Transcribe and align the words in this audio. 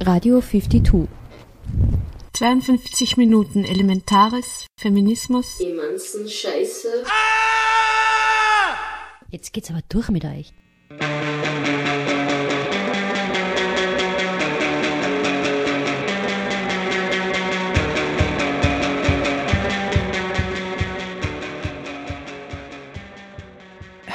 Radio 0.00 0.42
52. 0.42 1.08
52 2.34 3.16
Minuten 3.16 3.64
Elementares, 3.64 4.66
Feminismus. 4.78 5.58
Emanzen 5.58 6.28
Scheiße. 6.28 7.04
Jetzt 9.30 9.54
geht's 9.54 9.70
aber 9.70 9.80
durch 9.88 10.10
mit 10.10 10.24
euch. 10.26 10.52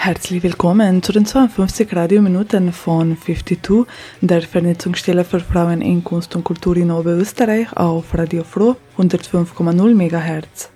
Herzlich 0.03 0.41
willkommen 0.41 1.03
zu 1.03 1.11
den 1.11 1.27
52 1.27 1.95
Radiominuten 1.95 2.73
von 2.73 3.15
52, 3.15 3.85
der 4.21 4.41
Vernetzungsstelle 4.41 5.23
für 5.23 5.39
Frauen 5.39 5.83
in 5.83 6.03
Kunst 6.03 6.35
und 6.35 6.43
Kultur 6.43 6.75
in 6.75 6.89
Oberösterreich 6.89 7.71
auf 7.77 8.17
Radio 8.17 8.43
Froh 8.43 8.77
105,0 8.97 9.93
MHz. 9.93 10.71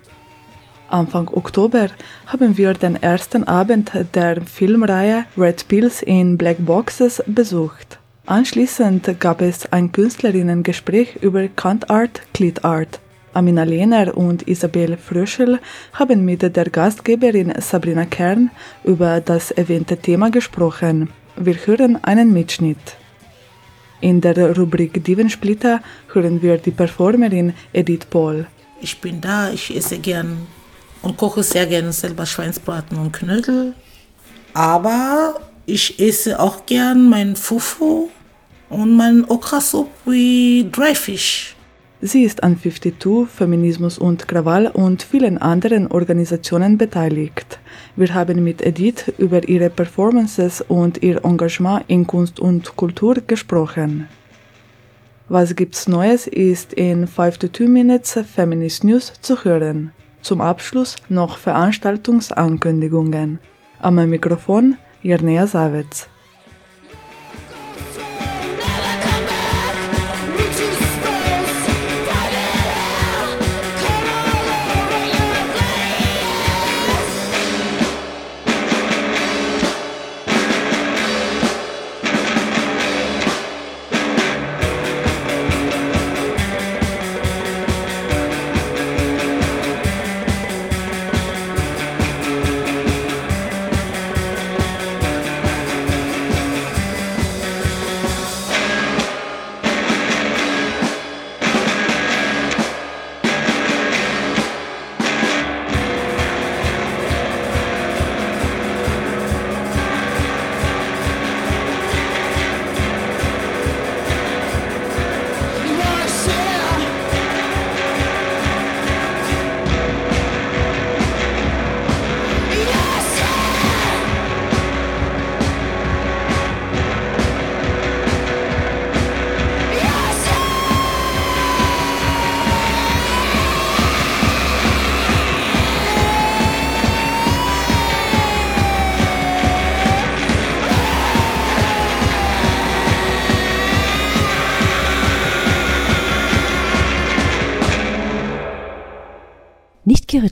Anfang 0.90 1.28
Oktober 1.34 1.88
haben 2.26 2.56
wir 2.56 2.74
den 2.74 3.02
ersten 3.02 3.42
Abend 3.42 3.90
der 4.14 4.42
Filmreihe 4.42 5.24
Red 5.36 5.66
Pills 5.66 6.02
in 6.02 6.38
Black 6.38 6.64
Boxes 6.64 7.20
besucht. 7.26 7.98
Anschließend 8.26 9.18
gab 9.18 9.42
es 9.42 9.72
ein 9.72 9.90
Künstlerinnengespräch 9.90 11.16
über 11.16 11.48
Kant 11.48 11.90
Art, 11.90 12.22
Clit 12.32 12.64
Art. 12.64 13.00
Amina 13.36 13.64
Lehner 13.64 14.16
und 14.16 14.48
Isabel 14.48 14.96
Fröschel 14.96 15.60
haben 15.92 16.24
mit 16.24 16.40
der 16.40 16.70
Gastgeberin 16.70 17.52
Sabrina 17.60 18.06
Kern 18.06 18.50
über 18.82 19.20
das 19.20 19.50
erwähnte 19.50 19.98
Thema 19.98 20.30
gesprochen. 20.30 21.10
Wir 21.36 21.56
hören 21.66 22.02
einen 22.02 22.32
Mitschnitt. 22.32 22.96
In 24.00 24.22
der 24.22 24.56
Rubrik 24.56 25.04
Divensplitter 25.04 25.82
hören 26.14 26.40
wir 26.40 26.56
die 26.56 26.70
Performerin 26.70 27.52
Edith 27.74 28.06
Paul. 28.08 28.46
Ich 28.80 28.98
bin 29.02 29.20
da, 29.20 29.50
ich 29.50 29.76
esse 29.76 29.98
gern 29.98 30.46
und 31.02 31.18
koche 31.18 31.42
sehr 31.42 31.66
gerne 31.66 31.92
selber 31.92 32.24
Schweinsbraten 32.24 32.96
und 32.96 33.12
Knödel. 33.12 33.74
Aber 34.54 35.40
ich 35.66 36.00
esse 36.00 36.40
auch 36.40 36.64
gern 36.64 37.10
mein 37.10 37.36
Fufu 37.36 38.08
und 38.70 38.96
mein 38.96 39.28
Okrasup 39.28 39.90
wie 40.06 40.66
Dryfish. 40.72 41.55
Sie 42.06 42.22
ist 42.22 42.44
an 42.44 42.56
52, 42.56 43.28
Feminismus 43.28 43.98
und 43.98 44.28
Krawall 44.28 44.68
und 44.68 45.02
vielen 45.02 45.38
anderen 45.38 45.88
Organisationen 45.88 46.78
beteiligt. 46.78 47.58
Wir 47.96 48.14
haben 48.14 48.44
mit 48.44 48.62
Edith 48.62 49.12
über 49.18 49.48
ihre 49.48 49.70
Performances 49.70 50.60
und 50.60 51.02
ihr 51.02 51.24
Engagement 51.24 51.82
in 51.88 52.06
Kunst 52.06 52.38
und 52.38 52.76
Kultur 52.76 53.16
gesprochen. 53.26 54.06
Was 55.28 55.56
gibt's 55.56 55.88
Neues 55.88 56.28
ist 56.28 56.74
in 56.74 57.08
5 57.08 57.38
to 57.38 57.48
2 57.48 57.66
Minutes 57.66 58.20
Feminist 58.32 58.84
News 58.84 59.12
zu 59.20 59.42
hören. 59.42 59.90
Zum 60.22 60.40
Abschluss 60.40 60.94
noch 61.08 61.38
Veranstaltungsankündigungen. 61.38 63.40
Am 63.80 63.96
Mikrofon 64.08 64.76
Jirnea 65.02 65.48
Savitz. 65.48 66.08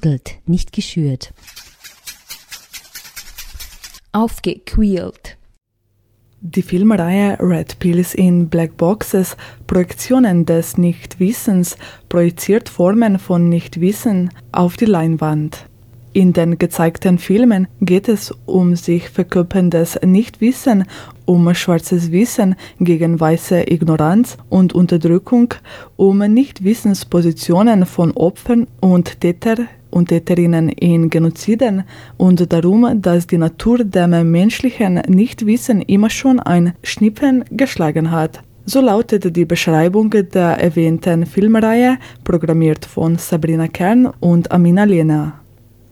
Nicht 0.04 0.24
gerüttelt, 0.24 0.40
nicht 0.46 0.72
geschürt. 0.72 1.32
Aufgequält. 4.12 5.38
Die 6.40 6.62
Filmreihe 6.62 7.38
Red 7.40 7.78
Pills 7.78 8.14
in 8.14 8.48
Black 8.50 8.76
Boxes, 8.76 9.36
Projektionen 9.66 10.44
des 10.44 10.76
Nichtwissens, 10.76 11.76
projiziert 12.10 12.68
Formen 12.68 13.18
von 13.18 13.48
Nichtwissen 13.48 14.30
auf 14.52 14.76
die 14.76 14.84
Leinwand. 14.84 15.64
In 16.12 16.32
den 16.32 16.58
gezeigten 16.58 17.18
Filmen 17.18 17.66
geht 17.80 18.08
es 18.08 18.32
um 18.46 18.76
sich 18.76 19.08
verkörperndes 19.08 19.98
Nichtwissen, 20.04 20.84
um 21.24 21.52
schwarzes 21.54 22.12
Wissen 22.12 22.54
gegen 22.78 23.18
weiße 23.18 23.68
Ignoranz 23.68 24.36
und 24.48 24.74
Unterdrückung, 24.74 25.54
um 25.96 26.18
Nichtwissenspositionen 26.18 27.86
von 27.86 28.12
Opfern 28.12 28.68
und 28.80 29.20
Täter 29.22 29.66
und 29.94 30.08
Täterinnen 30.08 30.68
in 30.68 31.08
Genoziden 31.08 31.84
und 32.16 32.52
darum, 32.52 33.00
dass 33.00 33.26
die 33.26 33.38
Natur 33.38 33.84
dem 33.84 34.30
menschlichen 34.30 34.94
Nichtwissen 35.06 35.80
immer 35.82 36.10
schon 36.10 36.40
ein 36.40 36.74
Schnippen 36.82 37.44
geschlagen 37.50 38.10
hat. 38.10 38.42
So 38.66 38.80
lautet 38.80 39.36
die 39.36 39.44
Beschreibung 39.44 40.10
der 40.10 40.58
erwähnten 40.58 41.26
Filmreihe, 41.26 41.98
programmiert 42.24 42.86
von 42.86 43.18
Sabrina 43.18 43.68
Kern 43.68 44.10
und 44.20 44.50
Amina 44.50 44.84
Lehner. 44.84 45.34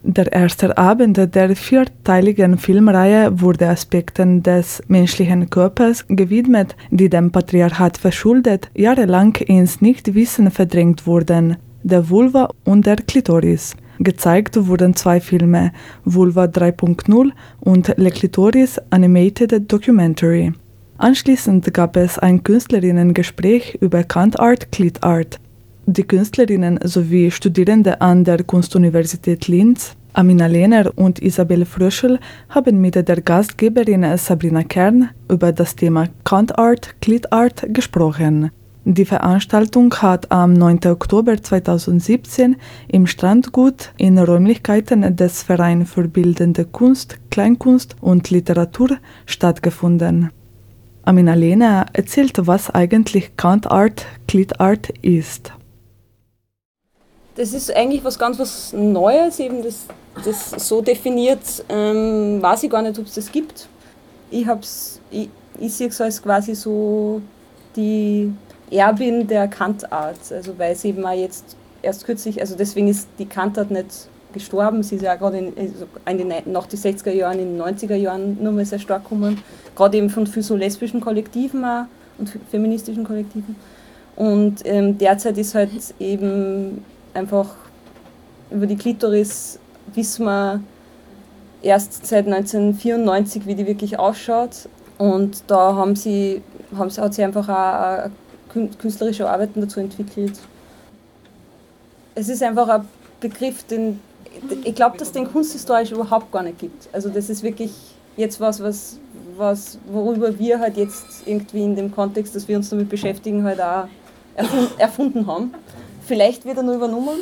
Der 0.05 0.33
erste 0.33 0.77
Abend 0.77 1.17
der 1.17 1.55
vierteiligen 1.55 2.59
Filmreihe 2.59 3.41
wurde 3.41 3.69
Aspekten 3.69 4.43
des 4.43 4.83
menschlichen 4.89 5.49
Körpers 5.49 6.05
gewidmet, 6.09 6.75
die 6.91 7.09
dem 7.09 7.31
Patriarchat 7.31 7.99
verschuldet 7.99 8.69
jahrelang 8.75 9.37
ins 9.37 9.81
Nichtwissen 9.81 10.51
verdrängt 10.51 11.07
wurden, 11.07 11.57
der 11.85 12.09
Vulva 12.11 12.49
und 12.65 12.85
der 12.87 12.97
Klitoris. 12.97 13.77
Gezeigt 13.99 14.67
wurden 14.67 14.95
zwei 14.95 15.21
Filme, 15.21 15.73
Vulva 16.05 16.45
3.0 16.45 17.31
und 17.61 17.95
Le 17.97 18.11
Clitoris 18.11 18.81
Animated 18.91 19.71
Documentary. 19.71 20.53
Anschließend 20.99 21.73
gab 21.75 21.97
es 21.97 22.19
ein 22.19 22.43
Künstlerinnengespräch 22.43 23.79
über 23.81 24.05
Kant 24.05 24.39
Art, 24.39 24.71
Clit 24.71 25.03
Art. 25.03 25.41
Die 25.87 26.05
Künstlerinnen 26.05 26.79
sowie 26.85 27.31
Studierende 27.31 28.01
an 28.01 28.23
der 28.23 28.45
Kunstuniversität 28.45 29.49
Linz, 29.49 29.97
Amina 30.13 30.47
Lehner 30.47 30.93
und 30.95 31.19
Isabel 31.21 31.65
Fröschel, 31.65 32.21
haben 32.51 32.81
mit 32.81 32.95
der 32.95 33.21
Gastgeberin 33.21 34.07
Sabrina 34.17 34.63
Kern 34.63 35.11
über 35.29 35.51
das 35.53 35.75
Thema 35.75 36.07
Kant 36.23 36.57
Art, 36.57 36.95
Clit 37.01 37.33
Art 37.33 37.67
gesprochen. 37.69 38.53
Die 38.85 39.05
Veranstaltung 39.05 39.95
hat 39.95 40.33
am 40.33 40.55
9. 40.55 40.81
Oktober 40.87 41.41
2017 41.41 42.57
im 42.89 43.07
Strandgut 43.07 43.93
in 43.97 44.19
Räumlichkeiten 44.19 45.15
des 45.15 45.45
Vereins 45.45 45.89
für 45.89 46.09
Bildende 46.09 46.65
Kunst, 46.65 47.19
Kleinkunst 47.31 47.95
und 48.01 48.31
Literatur 48.31 48.99
stattgefunden. 49.25 50.33
Amina 51.05 51.35
Lehner 51.35 51.87
erzählt, 51.93 52.33
was 52.49 52.71
eigentlich 52.71 53.37
Kant 53.37 53.71
Art, 53.71 54.05
Clit 54.27 54.59
Art 54.59 54.89
ist. 55.01 55.53
Das 57.37 57.53
ist 57.53 57.73
eigentlich 57.75 58.03
was 58.03 58.19
ganz 58.19 58.41
was 58.41 58.73
Neues, 58.73 59.39
eben 59.39 59.63
das, 59.63 59.87
das 60.25 60.51
so 60.69 60.83
definiert, 60.83 61.65
ähm, 61.69 62.43
weiß 62.43 62.65
ich 62.65 62.71
gar 62.71 62.83
nicht, 62.83 62.99
ob 62.99 63.07
es 63.07 63.15
das 63.15 63.31
gibt. 63.31 63.69
Ich, 64.29 64.45
ich, 65.13 65.29
ich 65.61 65.73
sehe 65.73 65.87
es 65.87 66.01
als 66.01 66.21
quasi 66.21 66.57
so 66.57 67.23
die 67.77 68.33
Erbin 68.73 69.27
der 69.27 69.49
Kantart, 69.49 70.19
also 70.31 70.59
weil 70.59 70.75
sie 70.75 70.89
eben 70.89 71.05
auch 71.05 71.13
jetzt 71.13 71.57
erst 71.83 72.05
kürzlich, 72.05 72.41
also 72.41 72.57
deswegen 72.57 72.89
ist 72.89 73.09
die 73.19 73.27
Kantart 73.27 73.71
nicht 73.71 74.09
gestorben, 74.33 74.83
sie 74.83 74.97
ist 74.97 75.03
ja 75.03 75.15
gerade 75.17 75.39
in, 75.39 75.53
also 75.59 75.87
in 76.07 76.19
den, 76.19 76.53
nach 76.53 76.67
den 76.67 76.79
60er 76.79 77.11
Jahren, 77.11 77.39
in 77.39 77.59
den 77.59 77.63
90er 77.63 77.95
Jahren 77.95 78.43
nochmal 78.43 78.65
sehr 78.65 78.79
stark 78.79 79.05
gekommen, 79.05 79.43
gerade 79.77 79.99
eben 79.99 80.11
von 80.11 80.27
für 80.27 80.43
so 80.43 80.57
lesbischen 80.57 81.01
Kollektiven 81.01 81.65
auch 81.65 81.85
und 82.19 82.31
feministischen 82.51 83.05
Kollektiven. 83.05 83.57
Und 84.17 84.61
ähm, 84.65 84.99
derzeit 84.99 85.39
ist 85.39 85.55
halt 85.55 85.71
eben 85.99 86.85
einfach 87.15 87.49
über 88.51 88.67
die 88.67 88.77
Klitoris 88.77 89.59
wissen 89.95 90.27
wir 90.27 90.61
erst 91.63 92.07
seit 92.07 92.27
1994, 92.27 93.47
wie 93.47 93.55
die 93.55 93.67
wirklich 93.67 93.99
ausschaut. 93.99 94.69
Und 94.99 95.45
da 95.47 95.75
haben 95.75 95.97
sie, 95.97 96.43
haben 96.77 96.91
sie, 96.91 97.01
hat 97.01 97.15
sie 97.15 97.25
einfach 97.25 97.49
auch 97.49 98.11
künstlerische 98.53 99.29
Arbeiten 99.29 99.61
dazu 99.61 99.81
entwickelt. 99.81 100.39
Es 102.15 102.29
ist 102.29 102.43
einfach 102.43 102.69
ein 102.69 102.89
Begriff, 103.21 103.65
den 103.65 104.01
ich 104.65 104.75
glaube, 104.75 104.99
dass 104.99 105.09
es 105.09 105.13
den 105.13 105.31
kunsthistorisch 105.31 105.93
überhaupt 105.93 106.33
gar 106.33 106.43
nicht 106.43 106.59
gibt. 106.59 106.89
Also 106.93 107.09
das 107.09 107.29
ist 107.29 107.43
wirklich 107.43 107.73
jetzt 108.17 108.41
was, 108.41 108.63
was, 108.63 108.99
was, 109.37 109.79
worüber 109.91 110.39
wir 110.39 110.59
halt 110.59 110.77
jetzt 110.77 111.27
irgendwie 111.27 111.63
in 111.63 111.77
dem 111.77 111.93
Kontext, 111.93 112.35
dass 112.35 112.49
wir 112.49 112.57
uns 112.57 112.71
damit 112.71 112.89
beschäftigen, 112.89 113.45
halt 113.45 113.61
auch 113.61 113.87
erfunden 114.79 115.27
haben. 115.27 115.55
Vielleicht 116.07 116.45
wird 116.45 116.57
er 116.57 116.63
nur 116.63 116.75
übernommen, 116.75 117.21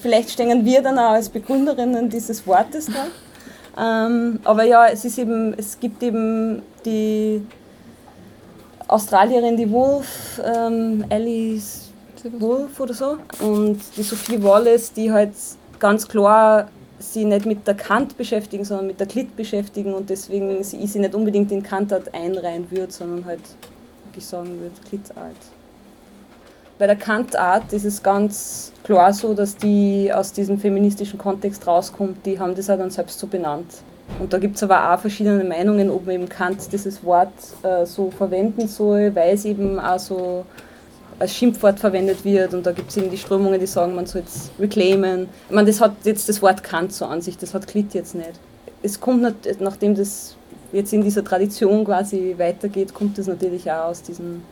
vielleicht 0.00 0.30
stehen 0.30 0.64
wir 0.64 0.82
dann 0.82 0.98
auch 0.98 1.12
als 1.12 1.28
Begründerinnen 1.28 2.08
dieses 2.08 2.46
Wortes 2.46 2.86
da. 2.86 3.06
Ähm, 3.76 4.38
aber 4.44 4.64
ja, 4.64 4.86
es 4.86 5.04
ist 5.04 5.18
eben, 5.18 5.52
es 5.56 5.78
gibt 5.80 6.02
eben 6.02 6.62
die 6.84 7.44
Australierin, 8.88 9.56
die 9.56 9.70
Wolf, 9.70 10.40
ähm, 10.44 11.04
Alice 11.10 11.92
Wolf 12.38 12.80
oder 12.80 12.94
so, 12.94 13.18
und 13.40 13.80
die 13.96 14.02
Sophie 14.02 14.42
Wallace, 14.42 14.92
die 14.92 15.12
halt 15.12 15.32
ganz 15.78 16.08
klar 16.08 16.68
sie 16.98 17.24
nicht 17.24 17.44
mit 17.44 17.66
der 17.66 17.74
Kant 17.74 18.16
beschäftigen, 18.16 18.64
sondern 18.64 18.86
mit 18.86 19.00
der 19.00 19.06
Klit 19.06 19.36
beschäftigen 19.36 19.94
und 19.94 20.08
deswegen 20.08 20.62
sie, 20.64 20.86
sie 20.86 20.98
nicht 20.98 21.14
unbedingt 21.14 21.52
in 21.52 21.62
Kantart 21.62 22.14
einreihen 22.14 22.70
würde, 22.70 22.92
sondern 22.92 23.24
halt 23.24 23.40
wirklich 24.06 24.24
sagen 24.24 24.60
würde, 24.60 24.74
Klitart. 24.88 25.36
Bei 26.78 26.86
der 26.86 26.96
Kantart 26.96 27.72
ist 27.72 27.84
es 27.84 28.02
ganz 28.02 28.72
klar 28.82 29.12
so, 29.12 29.34
dass 29.34 29.56
die 29.56 30.10
aus 30.12 30.32
diesem 30.32 30.58
feministischen 30.58 31.18
Kontext 31.18 31.66
rauskommt, 31.66 32.24
die 32.26 32.38
haben 32.38 32.54
das 32.54 32.68
auch 32.70 32.78
dann 32.78 32.90
selbst 32.90 33.18
so 33.18 33.26
benannt. 33.26 33.70
Und 34.18 34.32
da 34.32 34.38
gibt 34.38 34.56
es 34.56 34.62
aber 34.62 34.92
auch 34.92 34.98
verschiedene 34.98 35.44
Meinungen, 35.44 35.90
ob 35.90 36.06
man 36.06 36.14
eben 36.14 36.28
Kant 36.28 36.72
dieses 36.72 37.02
Wort 37.04 37.32
äh, 37.62 37.84
so 37.84 38.10
verwenden 38.10 38.68
soll, 38.68 39.14
weil 39.14 39.34
es 39.34 39.44
eben 39.44 39.78
auch 39.78 39.98
so 39.98 40.44
als 41.18 41.34
Schimpfwort 41.34 41.78
verwendet 41.78 42.24
wird 42.24 42.54
und 42.54 42.66
da 42.66 42.72
gibt 42.72 42.90
es 42.90 42.96
eben 42.96 43.10
die 43.10 43.16
Strömungen, 43.16 43.60
die 43.60 43.66
sagen, 43.66 43.94
man 43.94 44.06
soll 44.06 44.22
es 44.26 44.50
reclaimen. 44.58 45.28
Ich 45.48 45.54
meine, 45.54 45.68
das 45.68 45.80
hat 45.80 45.92
jetzt 46.04 46.28
das 46.28 46.42
Wort 46.42 46.62
Kant 46.62 46.92
so 46.92 47.06
an 47.06 47.22
sich, 47.22 47.38
das 47.38 47.54
hat 47.54 47.66
Klit 47.66 47.94
jetzt 47.94 48.14
nicht. 48.14 48.32
Es 48.82 49.00
kommt, 49.00 49.22
nicht, 49.22 49.60
nachdem 49.60 49.94
das 49.94 50.36
jetzt 50.72 50.92
in 50.92 51.02
dieser 51.02 51.24
Tradition 51.24 51.84
quasi 51.84 52.34
weitergeht, 52.36 52.94
kommt 52.94 53.16
das 53.16 53.26
natürlich 53.26 53.70
auch 53.70 53.86
aus, 53.86 54.02
diesem, 54.02 54.42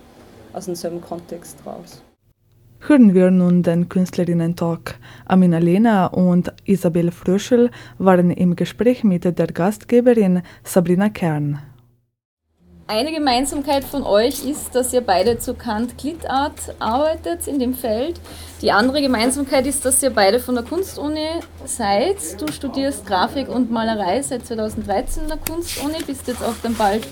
aus 0.52 0.66
demselben 0.66 1.00
Kontext 1.00 1.58
raus. 1.66 2.00
Hören 2.84 3.14
wir 3.14 3.31
nun 3.31 3.62
den 3.62 3.88
Künstlerinnen-Talk. 3.88 4.96
Amina 5.25 5.58
Lena 5.58 6.06
und 6.06 6.52
Isabel 6.64 7.12
Fröschel 7.12 7.70
waren 7.99 8.32
im 8.32 8.56
Gespräch 8.56 9.05
mit 9.05 9.25
der 9.25 9.46
Gastgeberin 9.46 10.43
Sabrina 10.64 11.08
Kern. 11.08 11.61
Eine 12.88 13.12
Gemeinsamkeit 13.12 13.84
von 13.84 14.02
euch 14.02 14.44
ist, 14.44 14.75
dass 14.75 14.93
ihr 14.93 15.00
beide 15.00 15.38
zu 15.38 15.55
Kant 15.55 15.96
Glitart 15.96 16.75
arbeitet 16.81 17.46
in 17.46 17.61
dem 17.61 17.75
Feld. 17.75 18.20
Die 18.61 18.73
andere 18.73 19.00
Gemeinsamkeit 19.00 19.64
ist, 19.69 19.84
dass 19.84 20.02
ihr 20.02 20.11
beide 20.11 20.40
von 20.40 20.56
der 20.56 20.64
Kunstuni 20.64 21.29
seid. 21.64 22.17
Du 22.40 22.50
studierst 22.50 23.06
Grafik 23.06 23.49
und 23.49 23.70
Malerei 23.70 24.20
seit 24.23 24.44
2013 24.44 25.23
in 25.23 25.29
der 25.29 25.38
Kunstuni, 25.38 26.02
bist 26.05 26.26
jetzt 26.26 26.43
auch 26.43 26.56
dann 26.64 26.75
bald 26.75 27.06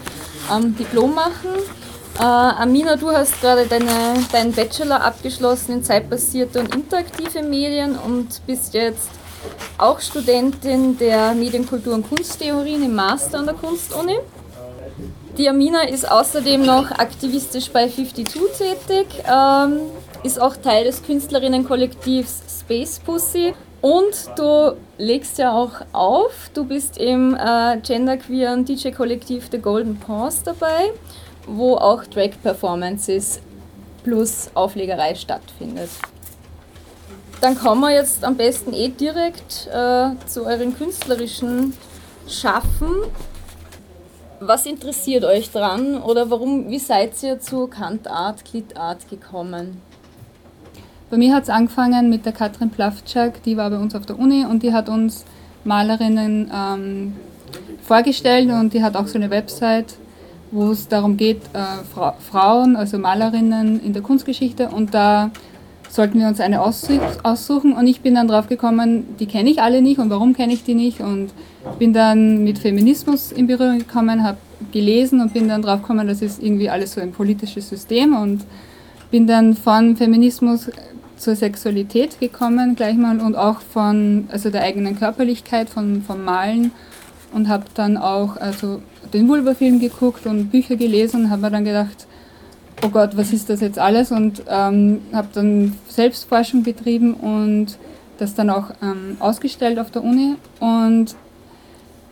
am 0.49 0.65
ähm, 0.65 0.77
Diplom 0.77 1.15
machen. 1.15 1.51
Äh, 2.21 2.23
Amina, 2.23 2.97
du 2.97 3.11
hast 3.11 3.41
gerade 3.41 3.65
deine, 3.65 3.89
deinen 4.31 4.53
Bachelor 4.53 5.03
abgeschlossen 5.03 5.77
in 5.77 5.83
zeitbasierte 5.83 6.61
und 6.61 6.75
interaktive 6.75 7.43
Medien 7.43 7.97
und 7.97 8.47
bist 8.47 8.75
jetzt 8.75 9.09
auch 9.79 9.99
Studentin 10.01 10.99
der 10.99 11.33
Medienkultur 11.33 11.95
und 11.95 12.07
Kunsttheorien 12.07 12.85
im 12.85 12.95
Master 12.95 13.39
an 13.39 13.47
der 13.47 13.55
Kunstuni. 13.55 14.19
Die 15.39 15.49
Amina 15.49 15.89
ist 15.89 16.11
außerdem 16.11 16.63
noch 16.63 16.91
aktivistisch 16.91 17.71
bei 17.71 17.89
52 17.89 18.27
tätig, 18.59 19.07
ähm, 19.27 19.81
ist 20.23 20.39
auch 20.39 20.57
Teil 20.57 20.85
des 20.85 21.03
Künstlerinnenkollektivs 21.03 22.43
Space 22.61 22.99
Pussy 22.99 23.55
und 23.81 24.29
du 24.37 24.77
legst 24.99 25.39
ja 25.39 25.53
auch 25.53 25.81
auf, 25.93 26.51
du 26.53 26.65
bist 26.65 26.99
im 26.99 27.35
äh, 27.35 27.79
genderqueeren 27.79 28.67
DJ-Kollektiv 28.67 29.49
The 29.51 29.59
Golden 29.59 29.99
Pause 29.99 30.43
dabei, 30.45 30.93
wo 31.47 31.77
auch 31.77 32.05
Drag-Performances 32.05 33.41
plus 34.03 34.51
Auflegerei 34.55 35.15
stattfindet. 35.15 35.91
Dann 37.41 37.57
kommen 37.57 37.81
wir 37.81 37.93
jetzt 37.93 38.23
am 38.25 38.37
besten 38.37 38.75
eh 38.75 38.89
direkt 38.89 39.69
äh, 39.73 40.11
zu 40.27 40.45
euren 40.45 40.77
künstlerischen 40.77 41.75
Schaffen. 42.29 42.91
Was 44.41 44.67
interessiert 44.67 45.25
euch 45.25 45.51
dran 45.51 46.03
oder 46.03 46.31
warum, 46.31 46.69
wie 46.69 46.79
seid 46.79 47.23
ihr 47.23 47.41
zu 47.41 47.67
Kantart, 47.67 48.45
Klitart 48.45 49.09
gekommen? 49.09 49.81
Bei 51.11 51.17
mir 51.17 51.35
hat 51.35 51.45
es 51.45 51.51
angefangen 51.51 52.09
mit 52.09 52.25
der 52.25 52.33
Katrin 52.33 52.71
Plavczak, 52.71 53.43
die 53.43 53.57
war 53.57 53.69
bei 53.69 53.79
uns 53.79 53.95
auf 53.95 54.07
der 54.07 54.19
Uni 54.19 54.45
und 54.45 54.63
die 54.63 54.73
hat 54.73 54.89
uns 54.89 55.25
Malerinnen 55.65 56.51
ähm, 56.55 57.17
vorgestellt 57.83 58.51
und 58.51 58.73
die 58.73 58.83
hat 58.83 58.97
auch 58.97 59.07
so 59.07 59.19
eine 59.19 59.29
Website, 59.31 59.97
wo 60.51 60.71
es 60.71 60.89
darum 60.89 61.17
geht, 61.17 61.43
äh, 61.53 61.85
Fra 61.93 62.15
Frauen, 62.19 62.77
also 62.77 62.99
Malerinnen 62.99 63.81
in 63.83 63.93
der 63.93 64.03
Kunstgeschichte. 64.03 64.69
Und 64.69 64.95
da 64.95 65.31
sollten 65.89 66.19
wir 66.21 66.29
uns 66.29 66.41
eine 66.41 66.61
aussuchen. 66.61 67.73
Und 67.73 67.87
ich 67.87 68.01
bin 68.01 68.15
dann 68.15 68.29
drauf 68.29 68.49
gekommen, 68.49 69.17
die 69.19 69.27
kenne 69.27 69.51
ich 69.51 69.61
alle 69.61 69.83
nicht 69.83 69.99
und 69.99 70.11
warum 70.11 70.35
kenne 70.35 70.53
ich 70.53 70.65
die 70.65 70.75
nicht? 70.75 71.01
Und 71.01 71.31
bin 71.79 71.93
dann 71.93 72.45
mit 72.45 72.59
Feminismus 72.59 73.33
in 73.33 73.47
Berührung 73.47 73.79
gekommen, 73.79 74.23
habe 74.23 74.39
gelesen 74.73 75.21
und 75.21 75.33
bin 75.33 75.49
dann 75.49 75.63
drauf 75.63 75.83
gekommen, 75.83 76.07
das 76.07 76.23
ist 76.23 76.43
irgendwie 76.43 76.71
alles 76.71 76.93
so 76.93 77.01
ein 77.01 77.13
politisches 77.13 77.69
System. 77.69 78.15
Und 78.15 78.43
bin 79.11 79.27
dann 79.27 79.55
von 79.55 79.97
Feminismus 79.97 80.71
zur 81.17 81.37
Sexualität 81.37 82.19
gekommen 82.19 82.77
gleich 82.77 82.97
mal 82.97 83.21
und 83.21 83.37
auch 83.37 83.61
von 83.61 84.25
also 84.31 84.51
der 84.51 84.63
eigenen 84.63 84.99
Körperlichkeit, 84.99 85.69
von, 85.69 86.03
vom 86.03 86.25
Malen 86.25 86.73
und 87.33 87.49
habe 87.49 87.65
dann 87.75 87.97
auch 87.97 88.37
also 88.37 88.81
den 89.13 89.29
Vulva-Film 89.29 89.81
geguckt 89.81 90.27
und 90.27 90.51
Bücher 90.51 90.77
gelesen 90.77 91.25
und 91.25 91.31
habe 91.31 91.43
mir 91.43 91.51
dann 91.51 91.65
gedacht, 91.65 92.07
oh 92.85 92.89
Gott, 92.89 93.17
was 93.17 93.33
ist 93.33 93.51
das 93.51 93.61
jetzt 93.61 93.79
alles? 93.79 94.11
Und 94.11 94.43
ähm, 94.49 95.03
habe 95.13 95.29
dann 95.35 95.77
Selbstforschung 95.89 96.63
betrieben 96.63 97.15
und 97.15 97.79
das 98.19 98.35
dann 98.35 98.51
auch 98.51 98.71
ähm, 98.83 99.17
ausgestellt 99.19 99.79
auf 99.79 99.91
der 99.91 100.05
Uni 100.05 100.37
und 100.61 101.15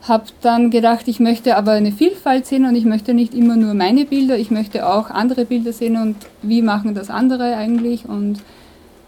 habe 0.03 0.25
dann 0.41 0.71
gedacht, 0.71 1.07
ich 1.09 1.21
möchte 1.21 1.57
aber 1.57 1.73
eine 1.73 1.93
Vielfalt 1.93 2.47
sehen 2.47 2.65
und 2.65 2.77
ich 2.77 2.85
möchte 2.85 3.15
nicht 3.15 3.35
immer 3.35 3.57
nur 3.57 3.75
meine 3.75 4.05
Bilder, 4.05 4.39
ich 4.39 4.51
möchte 4.51 4.89
auch 4.89 5.11
andere 5.11 5.45
Bilder 5.45 5.73
sehen 5.73 5.97
und 5.97 6.17
wie 6.43 6.63
machen 6.63 6.95
das 6.95 7.11
andere 7.11 7.57
eigentlich 7.57 8.07
und 8.09 8.39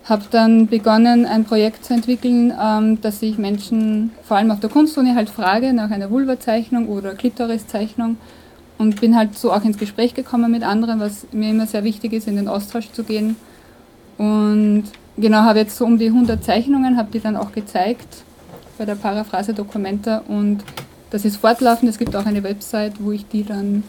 habe 0.05 0.25
dann 0.31 0.67
begonnen, 0.67 1.27
ein 1.27 1.45
Projekt 1.45 1.85
zu 1.85 1.95
entwickeln, 1.95 2.53
ähm, 2.61 3.01
dass 3.01 3.23
ich 3.23 3.39
Menschen, 3.39 4.11
vor 4.23 4.37
allem 4.37 4.51
auf 4.51 4.61
der 4.61 4.71
Kunstuni, 4.71 5.15
halt 5.15 5.31
frage 5.31 5.73
nach 5.73 5.91
einer 5.91 6.11
Vulva-Zeichnung 6.11 6.89
oder 6.89 7.15
Klitoris-Zeichnung 7.15 8.17
und 8.79 9.01
bin 9.01 9.17
halt 9.17 9.39
so 9.39 9.53
auch 9.53 9.63
ins 9.63 9.79
Gespräch 9.79 10.15
gekommen 10.15 10.51
mit 10.51 10.63
anderen, 10.63 11.01
was 11.01 11.27
mir 11.33 11.51
immer 11.51 11.67
sehr 11.67 11.85
wichtig 11.85 12.13
ist, 12.13 12.27
in 12.27 12.37
den 12.37 12.49
Austausch 12.49 12.91
zu 12.93 13.05
gehen. 13.05 13.37
Und 14.17 14.85
genau, 15.19 15.39
habe 15.39 15.61
jetzt 15.61 15.77
so 15.77 15.85
um 15.85 15.99
die 15.99 16.07
100 16.07 16.43
Zeichnungen, 16.43 16.97
habe 16.97 17.11
die 17.13 17.21
dann 17.21 17.37
auch 17.37 17.53
gezeigt 17.53 18.25
bei 18.79 18.87
der 18.87 18.95
Paraphrase 18.95 19.53
Documenta 19.53 20.23
und 20.29 20.65
das 21.11 21.25
ist 21.25 21.37
fortlaufend. 21.37 21.91
Es 21.91 21.99
gibt 21.99 22.17
auch 22.17 22.25
eine 22.25 22.43
Website, 22.43 22.95
wo 22.99 23.13
ich 23.13 23.27
die 23.29 23.45
dann 23.45 23.83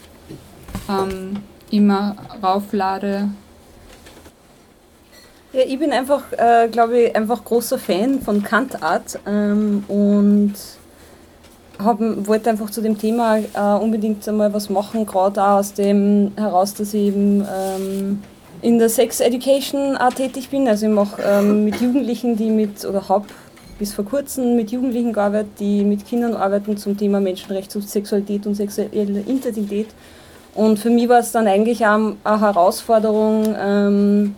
ähm, 0.90 1.38
immer 1.70 2.16
rauflade. 2.44 3.30
Ja, 5.54 5.64
ich 5.68 5.78
bin 5.78 5.92
einfach, 5.92 6.24
äh, 6.32 6.70
glaube 6.70 6.98
ich, 6.98 7.16
einfach 7.16 7.44
großer 7.44 7.78
Fan 7.78 8.22
von 8.22 8.42
Kantart 8.42 9.20
ähm, 9.28 9.84
und 9.90 10.54
haben, 11.78 12.26
wollte 12.26 12.50
einfach 12.50 12.70
zu 12.70 12.82
dem 12.82 12.98
Thema 12.98 13.38
äh, 13.38 13.84
unbedingt 13.84 14.26
einmal 14.30 14.54
was 14.54 14.70
machen, 14.70 15.06
gerade 15.06 15.44
auch 15.44 15.58
aus 15.60 15.74
dem 15.74 16.32
heraus, 16.38 16.74
dass 16.74 16.94
ich 16.94 17.08
eben 17.08 17.42
ähm, 17.42 18.24
in 18.62 18.80
der 18.80 18.88
Sex 18.88 19.20
Education 19.20 19.98
auch 19.98 20.14
tätig 20.14 20.50
bin. 20.50 20.70
Also 20.70 20.86
ich 20.86 20.94
mache 20.94 21.22
ähm, 21.22 21.66
mit 21.66 21.82
Jugendlichen, 21.82 22.38
die 22.38 22.50
mit, 22.50 22.86
oder 22.86 23.10
habe 23.10 23.26
bis 23.78 23.94
vor 23.94 24.06
kurzem 24.06 24.56
mit 24.56 24.72
Jugendlichen 24.72 25.12
gearbeitet, 25.12 25.60
die 25.60 25.84
mit 25.84 26.08
Kindern 26.08 26.34
arbeiten 26.34 26.78
zum 26.78 26.96
Thema 26.96 27.20
Menschenrecht 27.20 27.74
Sexualität 27.74 28.46
und 28.48 28.56
sexuelle 28.56 29.20
Identität. 29.22 29.88
Und 30.56 30.80
für 30.80 30.90
mich 30.90 31.10
war 31.10 31.20
es 31.20 31.34
dann 31.34 31.48
eigentlich 31.48 31.86
auch 31.86 32.14
eine 32.24 32.40
Herausforderung, 32.40 33.54
ähm, 33.60 34.36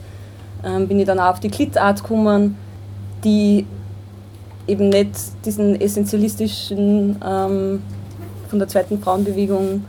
ähm, 0.65 0.87
bin 0.87 0.99
ich 0.99 1.05
dann 1.05 1.19
auch 1.19 1.31
auf 1.31 1.39
die 1.39 1.49
Klittart 1.49 2.01
gekommen, 2.01 2.57
die 3.23 3.65
eben 4.67 4.89
nicht 4.89 5.11
diesen 5.45 5.79
essentialistischen 5.79 7.17
ähm, 7.25 7.81
von 8.49 8.59
der 8.59 8.67
zweiten 8.67 8.99
Frauenbewegung 8.99 9.83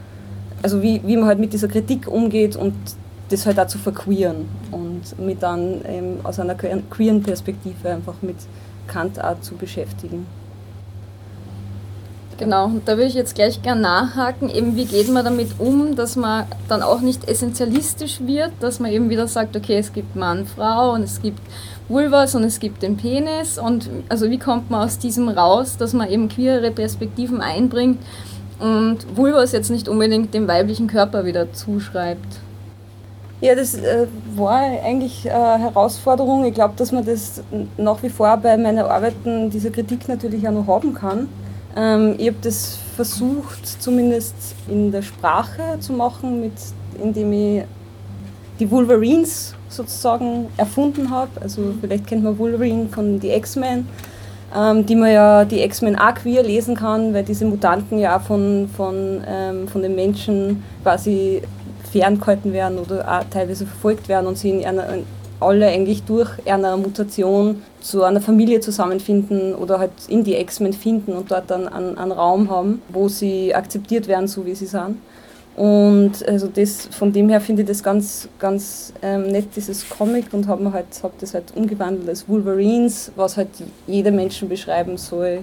also 0.62 0.82
wie, 0.82 1.00
wie 1.04 1.16
man 1.16 1.26
halt 1.26 1.38
mit 1.38 1.52
dieser 1.52 1.68
Kritik 1.68 2.08
umgeht 2.08 2.56
und 2.56 2.74
das 3.28 3.46
halt 3.46 3.60
auch 3.60 3.66
zu 3.66 3.78
verqueeren 3.78 4.48
und 4.70 5.18
mit 5.18 5.42
dann 5.42 5.82
ähm, 5.84 6.18
aus 6.22 6.40
einer 6.40 6.54
queeren 6.54 7.22
Perspektive 7.22 7.90
einfach 7.90 8.14
mit 8.22 8.36
Kantart 8.86 9.44
zu 9.44 9.54
beschäftigen. 9.54 10.26
Genau, 12.38 12.66
und 12.66 12.86
da 12.86 12.92
würde 12.92 13.08
ich 13.08 13.14
jetzt 13.14 13.34
gleich 13.34 13.60
gerne 13.62 13.80
nachhaken, 13.80 14.48
eben 14.48 14.76
wie 14.76 14.84
geht 14.84 15.12
man 15.12 15.24
damit 15.24 15.58
um, 15.58 15.96
dass 15.96 16.14
man 16.14 16.46
dann 16.68 16.82
auch 16.82 17.00
nicht 17.00 17.28
essentialistisch 17.28 18.20
wird, 18.20 18.52
dass 18.60 18.78
man 18.78 18.92
eben 18.92 19.10
wieder 19.10 19.26
sagt, 19.26 19.56
okay, 19.56 19.76
es 19.76 19.92
gibt 19.92 20.14
Mann, 20.14 20.46
Frau 20.46 20.92
und 20.92 21.02
es 21.02 21.20
gibt 21.20 21.40
Vulvas 21.88 22.34
und 22.34 22.44
es 22.44 22.60
gibt 22.60 22.82
den 22.82 22.96
Penis 22.96 23.58
und 23.58 23.88
also 24.08 24.30
wie 24.30 24.38
kommt 24.38 24.70
man 24.70 24.84
aus 24.84 24.98
diesem 24.98 25.28
raus, 25.28 25.76
dass 25.78 25.94
man 25.94 26.08
eben 26.10 26.28
queere 26.28 26.70
Perspektiven 26.70 27.40
einbringt 27.40 27.98
und 28.58 28.98
Vulvas 29.16 29.52
jetzt 29.52 29.70
nicht 29.70 29.88
unbedingt 29.88 30.34
dem 30.34 30.48
weiblichen 30.48 30.86
Körper 30.86 31.24
wieder 31.24 31.52
zuschreibt. 31.52 32.40
Ja, 33.40 33.54
das 33.54 33.74
äh, 33.74 34.06
war 34.34 34.58
eigentlich 34.58 35.30
eine 35.30 35.58
Herausforderung. 35.60 36.44
Ich 36.44 36.54
glaube, 36.54 36.74
dass 36.76 36.90
man 36.90 37.06
das 37.06 37.40
nach 37.76 38.02
wie 38.02 38.08
vor 38.08 38.36
bei 38.36 38.56
meinen 38.56 38.80
Arbeiten, 38.80 39.48
diese 39.48 39.70
Kritik 39.70 40.08
natürlich 40.08 40.46
auch 40.48 40.52
noch 40.52 40.66
haben 40.66 40.92
kann. 40.92 41.28
Ähm, 41.76 42.16
ich 42.18 42.26
habe 42.26 42.38
das 42.42 42.78
versucht, 42.96 43.64
zumindest 43.80 44.34
in 44.66 44.90
der 44.90 45.02
Sprache 45.02 45.78
zu 45.78 45.92
machen, 45.92 46.40
mit, 46.40 46.52
indem 47.00 47.32
ich 47.32 47.62
die 48.58 48.70
Wolverines 48.70 49.54
sozusagen 49.68 50.46
erfunden 50.56 51.10
habe. 51.10 51.30
Also 51.40 51.74
vielleicht 51.80 52.06
kennt 52.06 52.24
man 52.24 52.38
Wolverine 52.38 52.88
von 52.88 53.20
The 53.20 53.30
X-Men 53.30 53.86
ähm, 54.54 54.86
die 54.86 54.94
man 54.94 55.12
ja 55.12 55.44
die 55.44 55.60
X-Men 55.60 55.96
auch 55.96 56.14
queer 56.14 56.42
lesen 56.42 56.74
kann, 56.74 57.12
weil 57.12 57.24
diese 57.24 57.44
Mutanten 57.44 57.98
ja 57.98 58.16
auch 58.16 58.22
von, 58.22 58.68
von, 58.74 59.22
ähm, 59.26 59.68
von 59.68 59.82
den 59.82 59.94
Menschen 59.94 60.62
quasi 60.82 61.42
ferngehalten 61.92 62.52
werden 62.52 62.78
oder 62.78 63.06
auch 63.06 63.24
teilweise 63.30 63.66
verfolgt 63.66 64.08
werden 64.08 64.26
und 64.26 64.38
sie 64.38 64.50
in 64.50 64.64
einer, 64.64 64.86
alle 65.40 65.68
eigentlich 65.68 66.02
durch 66.02 66.30
eine 66.46 66.76
Mutation 66.76 67.62
zu 67.80 68.02
einer 68.02 68.20
Familie 68.20 68.60
zusammenfinden 68.60 69.54
oder 69.54 69.78
halt 69.78 69.92
in 70.08 70.24
die 70.24 70.34
X-Men 70.34 70.72
finden 70.72 71.12
und 71.12 71.30
dort 71.30 71.50
dann 71.50 71.68
einen, 71.68 71.96
einen 71.96 72.12
Raum 72.12 72.50
haben, 72.50 72.82
wo 72.88 73.08
sie 73.08 73.54
akzeptiert 73.54 74.08
werden, 74.08 74.28
so 74.28 74.44
wie 74.44 74.54
sie 74.54 74.66
sind. 74.66 74.96
Und 75.58 76.24
also 76.28 76.46
das, 76.46 76.86
von 76.86 77.12
dem 77.12 77.28
her 77.28 77.40
finde 77.40 77.62
ich 77.62 77.68
das 77.68 77.82
ganz, 77.82 78.28
ganz 78.38 78.92
ähm, 79.02 79.26
nett, 79.26 79.48
dieses 79.56 79.88
Comic, 79.88 80.32
und 80.32 80.46
habe 80.46 80.72
halt, 80.72 80.86
hab 81.02 81.18
das 81.18 81.34
halt 81.34 81.52
umgewandelt 81.56 82.08
als 82.08 82.28
Wolverines, 82.28 83.10
was 83.16 83.36
halt 83.36 83.48
jede 83.88 84.12
Menschen 84.12 84.48
beschreiben 84.48 84.96
soll, 84.96 85.42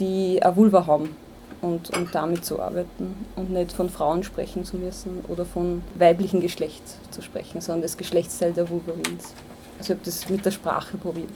die 0.00 0.42
eine 0.42 0.56
Vulva 0.56 0.84
haben 0.88 1.14
und, 1.62 1.96
und 1.96 2.12
damit 2.12 2.44
zu 2.44 2.60
arbeiten 2.60 3.14
und 3.36 3.52
nicht 3.52 3.70
von 3.70 3.88
Frauen 3.88 4.24
sprechen 4.24 4.64
zu 4.64 4.78
müssen 4.78 5.24
oder 5.28 5.44
von 5.44 5.82
weiblichen 5.94 6.40
Geschlecht 6.40 6.82
zu 7.12 7.22
sprechen, 7.22 7.60
sondern 7.60 7.82
das 7.82 7.96
Geschlechtsteil 7.96 8.52
der 8.52 8.68
Wolverines. 8.68 9.32
Also 9.78 9.82
ich 9.82 9.90
habe 9.90 10.00
das 10.04 10.28
mit 10.28 10.44
der 10.44 10.50
Sprache 10.50 10.96
probiert. 10.96 11.30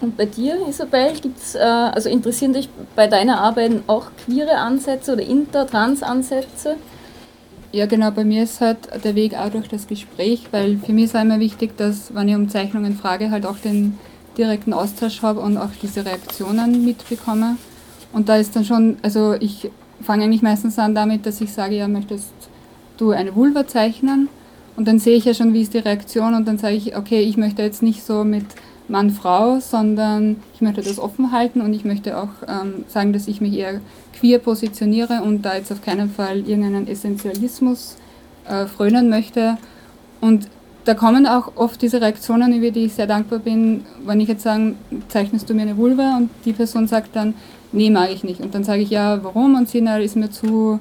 Und 0.00 0.16
bei 0.16 0.26
dir, 0.26 0.56
Isabel, 0.68 1.14
gibt's, 1.20 1.56
äh, 1.56 1.58
also 1.58 2.08
interessieren 2.08 2.52
dich 2.52 2.68
bei 2.94 3.08
deiner 3.08 3.40
Arbeit 3.40 3.72
auch 3.88 4.06
queere 4.24 4.56
Ansätze 4.56 5.14
oder 5.14 5.22
inter-trans-Ansätze? 5.22 6.76
Ja, 7.70 7.84
genau, 7.84 8.10
bei 8.10 8.24
mir 8.24 8.44
ist 8.44 8.62
halt 8.62 8.78
der 9.04 9.14
Weg 9.14 9.34
auch 9.34 9.50
durch 9.50 9.68
das 9.68 9.86
Gespräch, 9.86 10.46
weil 10.52 10.78
für 10.78 10.94
mich 10.94 11.04
ist 11.04 11.16
auch 11.16 11.20
immer 11.20 11.38
wichtig, 11.38 11.76
dass, 11.76 12.14
wenn 12.14 12.26
ich 12.28 12.34
um 12.34 12.48
Zeichnungen 12.48 12.96
frage, 12.96 13.30
halt 13.30 13.44
auch 13.44 13.58
den 13.58 13.98
direkten 14.38 14.72
Austausch 14.72 15.20
habe 15.20 15.40
und 15.40 15.58
auch 15.58 15.68
diese 15.82 16.06
Reaktionen 16.06 16.84
mitbekomme. 16.86 17.58
Und 18.14 18.30
da 18.30 18.36
ist 18.36 18.56
dann 18.56 18.64
schon, 18.64 18.96
also 19.02 19.34
ich 19.38 19.70
fange 20.00 20.24
eigentlich 20.24 20.40
meistens 20.40 20.78
an 20.78 20.94
damit, 20.94 21.26
dass 21.26 21.42
ich 21.42 21.52
sage, 21.52 21.76
ja, 21.76 21.88
möchtest 21.88 22.32
du 22.96 23.10
eine 23.10 23.34
Vulva 23.34 23.66
zeichnen? 23.66 24.30
Und 24.76 24.88
dann 24.88 24.98
sehe 24.98 25.16
ich 25.16 25.26
ja 25.26 25.34
schon, 25.34 25.52
wie 25.52 25.60
ist 25.60 25.74
die 25.74 25.78
Reaktion 25.78 26.34
und 26.34 26.48
dann 26.48 26.56
sage 26.56 26.76
ich, 26.76 26.96
okay, 26.96 27.20
ich 27.20 27.36
möchte 27.36 27.62
jetzt 27.62 27.82
nicht 27.82 28.02
so 28.02 28.24
mit 28.24 28.46
Mann, 28.88 29.10
Frau, 29.10 29.60
sondern 29.60 30.36
ich 30.54 30.62
möchte 30.62 30.80
das 30.80 30.98
offen 30.98 31.32
halten 31.32 31.60
und 31.60 31.74
ich 31.74 31.84
möchte 31.84 32.18
auch 32.18 32.30
ähm, 32.46 32.84
sagen, 32.88 33.12
dass 33.12 33.28
ich 33.28 33.40
mich 33.40 33.54
eher 33.54 33.80
queer 34.18 34.38
positioniere 34.38 35.22
und 35.22 35.42
da 35.42 35.56
jetzt 35.56 35.70
auf 35.70 35.82
keinen 35.82 36.10
Fall 36.10 36.38
irgendeinen 36.38 36.88
Essentialismus 36.88 37.96
äh, 38.48 38.66
frönen 38.66 39.10
möchte. 39.10 39.58
Und 40.20 40.48
da 40.84 40.94
kommen 40.94 41.26
auch 41.26 41.52
oft 41.56 41.82
diese 41.82 42.00
Reaktionen, 42.00 42.52
über 42.54 42.70
die 42.70 42.86
ich 42.86 42.94
sehr 42.94 43.06
dankbar 43.06 43.40
bin, 43.40 43.84
wenn 44.06 44.20
ich 44.20 44.28
jetzt 44.28 44.44
sage, 44.44 44.74
zeichnest 45.08 45.48
du 45.50 45.54
mir 45.54 45.62
eine 45.62 45.76
Vulva 45.76 46.16
und 46.16 46.30
die 46.46 46.54
Person 46.54 46.88
sagt 46.88 47.14
dann, 47.14 47.34
nee, 47.72 47.90
mag 47.90 48.10
ich 48.10 48.24
nicht. 48.24 48.40
Und 48.40 48.54
dann 48.54 48.64
sage 48.64 48.80
ich, 48.80 48.88
ja, 48.88 49.22
warum? 49.22 49.54
Und 49.54 49.68
sie, 49.68 49.82
na, 49.82 49.98
ist 49.98 50.16
mir 50.16 50.30
zu, 50.30 50.80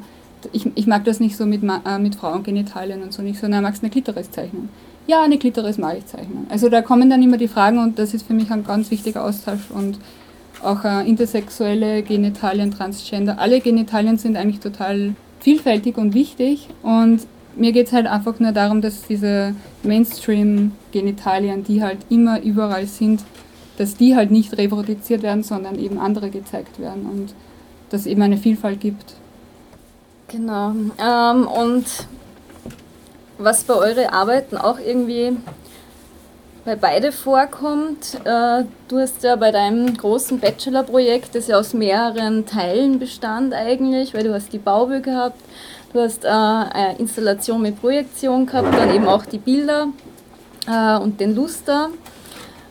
ich, 0.53 0.65
ich 0.75 0.87
mag 0.87 1.03
das 1.03 1.19
nicht 1.19 1.35
so 1.35 1.45
mit, 1.45 1.61
äh, 1.61 1.99
mit 1.99 2.15
Frauengenitalien 2.15 3.03
und 3.03 3.11
so 3.11 3.21
nicht, 3.21 3.37
sondern 3.37 3.63
magst 3.63 3.83
eine 3.83 3.91
Klitoris 3.91 4.31
zeichnen 4.31 4.69
ja, 5.07 5.23
eine 5.23 5.37
Klitoris 5.37 5.77
mag 5.77 5.97
ich 5.97 6.05
zeichnen. 6.05 6.45
Also 6.49 6.69
da 6.69 6.81
kommen 6.81 7.09
dann 7.09 7.23
immer 7.23 7.37
die 7.37 7.47
Fragen 7.47 7.79
und 7.79 7.97
das 7.97 8.13
ist 8.13 8.27
für 8.27 8.33
mich 8.33 8.51
ein 8.51 8.63
ganz 8.63 8.91
wichtiger 8.91 9.23
Austausch 9.23 9.71
und 9.73 9.97
auch 10.61 10.83
äh, 10.83 11.07
intersexuelle 11.07 12.03
Genitalien, 12.03 12.71
Transgender, 12.71 13.39
alle 13.39 13.61
Genitalien 13.61 14.17
sind 14.17 14.35
eigentlich 14.35 14.59
total 14.59 15.15
vielfältig 15.39 15.97
und 15.97 16.13
wichtig 16.13 16.67
und 16.83 17.21
mir 17.55 17.71
geht 17.71 17.87
es 17.87 17.93
halt 17.93 18.07
einfach 18.07 18.39
nur 18.39 18.51
darum, 18.51 18.81
dass 18.81 19.07
diese 19.07 19.55
Mainstream-Genitalien, 19.83 21.63
die 21.63 21.81
halt 21.81 21.99
immer 22.09 22.41
überall 22.41 22.85
sind, 22.85 23.23
dass 23.77 23.95
die 23.95 24.15
halt 24.15 24.31
nicht 24.31 24.57
reproduziert 24.57 25.23
werden, 25.23 25.43
sondern 25.43 25.79
eben 25.79 25.99
andere 25.99 26.29
gezeigt 26.29 26.79
werden 26.79 27.05
und 27.05 27.33
dass 27.89 28.01
es 28.01 28.07
eben 28.07 28.21
eine 28.21 28.37
Vielfalt 28.37 28.79
gibt. 28.79 29.15
Genau. 30.27 30.73
Ähm, 30.99 31.47
und 31.47 31.85
was 33.37 33.63
bei 33.63 33.73
euren 33.73 34.07
Arbeiten 34.07 34.57
auch 34.57 34.79
irgendwie 34.79 35.37
bei 36.65 36.75
beide 36.75 37.13
vorkommt. 37.13 38.15
Äh, 38.25 38.65
du 38.89 38.99
hast 38.99 39.23
ja 39.23 39.37
bei 39.37 39.51
deinem 39.51 39.95
großen 39.95 40.39
Bachelorprojekt, 40.39 41.33
das 41.33 41.47
ja 41.47 41.57
aus 41.57 41.73
mehreren 41.73 42.45
Teilen 42.45 42.99
bestand 42.99 43.53
eigentlich, 43.53 44.13
weil 44.13 44.23
du 44.23 44.33
hast 44.33 44.51
die 44.51 44.57
Baube 44.57 44.99
gehabt, 44.99 45.39
du 45.93 46.01
hast 46.01 46.25
äh, 46.25 46.27
eine 46.27 46.97
Installation 46.97 47.61
mit 47.61 47.79
Projektion 47.79 48.45
gehabt, 48.45 48.77
dann 48.77 48.93
eben 48.93 49.07
auch 49.07 49.25
die 49.25 49.37
Bilder 49.37 49.87
äh, 50.67 50.97
und 50.97 51.21
den 51.21 51.35
Luster. 51.35 51.89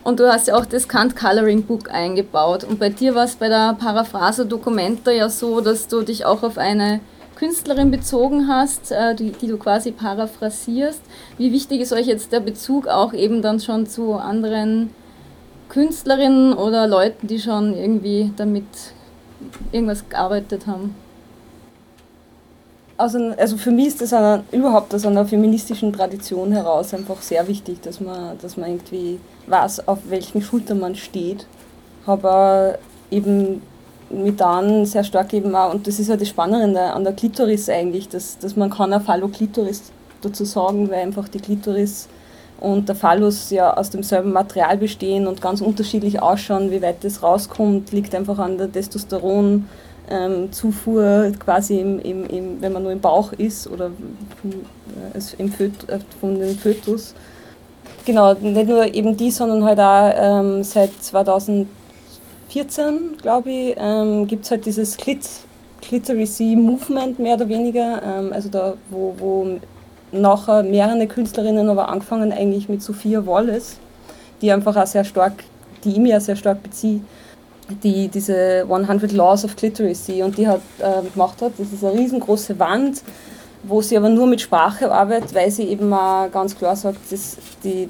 Und 0.03 0.19
du 0.19 0.31
hast 0.31 0.47
ja 0.47 0.55
auch 0.55 0.65
das 0.65 0.87
Kant 0.87 1.15
Coloring 1.15 1.63
Book 1.63 1.91
eingebaut. 1.91 2.63
Und 2.63 2.79
bei 2.79 2.89
dir 2.89 3.13
war 3.15 3.25
es 3.25 3.35
bei 3.35 3.49
der 3.49 3.75
Paraphrase 3.77 4.45
Documenta 4.45 5.11
ja 5.11 5.27
so, 5.27 5.59
dass 5.59 5.87
du 5.87 6.01
dich 6.01 6.23
auch 6.23 6.43
auf 6.43 6.57
eine 6.57 7.01
Künstlerin 7.37 7.91
bezogen 7.91 8.47
hast, 8.47 8.91
äh, 8.91 9.13
die, 9.13 9.31
die, 9.31 9.47
du 9.47 9.57
quasi 9.57 9.91
paraphrasierst. 9.91 11.01
Wie 11.37 11.51
wichtig 11.51 11.81
ist 11.81 11.93
euch 11.93 12.07
jetzt 12.07 12.31
der 12.31 12.39
Bezug 12.39 12.87
auch 12.87 13.13
eben 13.13 13.43
dann 13.43 13.59
schon 13.59 13.85
zu 13.85 14.13
anderen 14.15 14.89
Künstlerinnen 15.69 16.53
oder 16.53 16.87
Leuten, 16.87 17.27
die 17.27 17.39
schon 17.39 17.75
irgendwie 17.75 18.31
damit 18.37 18.65
irgendwas 19.71 20.09
gearbeitet 20.09 20.65
haben? 20.65 20.95
Also, 22.97 23.19
also 23.37 23.57
für 23.57 23.69
mich 23.69 23.89
ist 23.89 24.01
das 24.01 24.13
eine, 24.13 24.43
überhaupt 24.51 24.95
aus 24.95 25.05
einer 25.05 25.25
feministischen 25.25 25.93
Tradition 25.93 26.51
heraus 26.51 26.95
einfach 26.95 27.21
sehr 27.21 27.47
wichtig, 27.47 27.79
dass 27.83 28.01
man, 28.01 28.39
dass 28.41 28.57
man 28.57 28.71
irgendwie 28.71 29.19
weiß, 29.45 29.87
auf 29.87 29.99
welchen 30.09 30.41
Schultern 30.41 30.79
man 30.79 30.95
steht. 30.95 31.45
Aber 32.07 32.79
eben 33.11 33.61
mit 34.09 34.39
dann 34.39 34.85
sehr 34.85 35.03
stark 35.03 35.33
eben 35.33 35.55
auch, 35.55 35.73
und 35.73 35.87
das 35.87 35.99
ist 35.99 36.09
ja 36.09 36.17
das 36.17 36.29
Spannende 36.29 36.81
an 36.81 37.03
der 37.03 37.13
Klitoris 37.13 37.69
eigentlich, 37.69 38.09
dass, 38.09 38.37
dass 38.37 38.55
man 38.55 38.69
kann 38.69 38.93
auch 38.93 39.01
Phalloklitoris 39.01 39.91
dazu 40.21 40.45
sagen, 40.45 40.89
weil 40.89 41.01
einfach 41.01 41.27
die 41.27 41.39
Klitoris 41.39 42.07
und 42.59 42.89
der 42.89 42.95
Phallus 42.95 43.51
ja 43.51 43.75
aus 43.75 43.89
demselben 43.89 44.33
Material 44.33 44.77
bestehen 44.77 45.27
und 45.27 45.41
ganz 45.41 45.61
unterschiedlich 45.61 46.21
ausschauen, 46.21 46.71
wie 46.71 46.81
weit 46.81 47.03
das 47.03 47.21
rauskommt, 47.21 47.91
liegt 47.91 48.15
einfach 48.15 48.39
an 48.39 48.57
der 48.57 48.71
Testosteronzufuhr 48.71 51.25
ähm, 51.25 51.39
quasi 51.39 51.79
im, 51.79 51.99
im, 51.99 52.25
im, 52.25 52.61
wenn 52.61 52.73
man 52.73 52.83
nur 52.83 52.91
im 52.91 52.99
Bauch 52.99 53.31
ist 53.33 53.67
oder 53.67 53.91
im 55.37 55.51
Föt, 55.51 55.87
äh, 55.87 55.99
von 56.19 56.39
dem 56.39 56.57
Fötus. 56.57 57.13
genau, 58.05 58.33
nicht 58.33 58.67
nur 58.67 58.91
eben 58.91 59.15
die, 59.15 59.29
sondern 59.29 59.63
halt 59.63 59.79
auch 59.79 60.11
ähm, 60.15 60.63
seit 60.63 60.93
2014, 62.65 63.17
glaube 63.21 63.51
ich, 63.51 63.75
ähm, 63.77 64.27
gibt 64.27 64.45
es 64.45 64.51
halt 64.51 64.65
dieses 64.65 64.97
Clit 64.97 65.27
Clitoracy 65.81 66.55
Movement 66.55 67.19
mehr 67.19 67.35
oder 67.35 67.47
weniger, 67.47 68.01
ähm, 68.03 68.33
also 68.33 68.49
da, 68.49 68.73
wo, 68.89 69.13
wo 69.17 69.59
nachher 70.11 70.63
mehrere 70.63 71.07
Künstlerinnen 71.07 71.69
aber 71.69 71.89
angefangen 71.89 72.31
eigentlich 72.31 72.67
mit 72.67 72.81
Sophia 72.81 73.25
Wallace, 73.25 73.77
die 74.41 74.51
einfach 74.51 74.75
auch 74.75 74.87
sehr 74.87 75.03
stark, 75.03 75.43
die 75.83 75.91
ich 75.91 75.97
mir 75.99 76.19
sehr 76.19 76.35
stark 76.35 76.63
beziehe, 76.63 77.01
die 77.83 78.07
diese 78.07 78.65
100 78.69 79.11
Laws 79.11 79.45
of 79.45 79.55
Clitoracy 79.55 80.23
und 80.23 80.37
die 80.37 80.47
hat 80.47 80.61
äh, 80.79 81.07
gemacht 81.07 81.41
hat. 81.41 81.53
Das 81.57 81.71
ist 81.71 81.83
eine 81.83 81.97
riesengroße 81.97 82.57
Wand, 82.59 83.03
wo 83.63 83.81
sie 83.81 83.97
aber 83.97 84.09
nur 84.09 84.27
mit 84.27 84.41
Sprache 84.41 84.91
arbeitet, 84.91 85.35
weil 85.35 85.51
sie 85.51 85.63
eben 85.63 85.93
auch 85.93 86.31
ganz 86.31 86.57
klar 86.57 86.75
sagt, 86.75 87.11
dass 87.11 87.37
die 87.63 87.89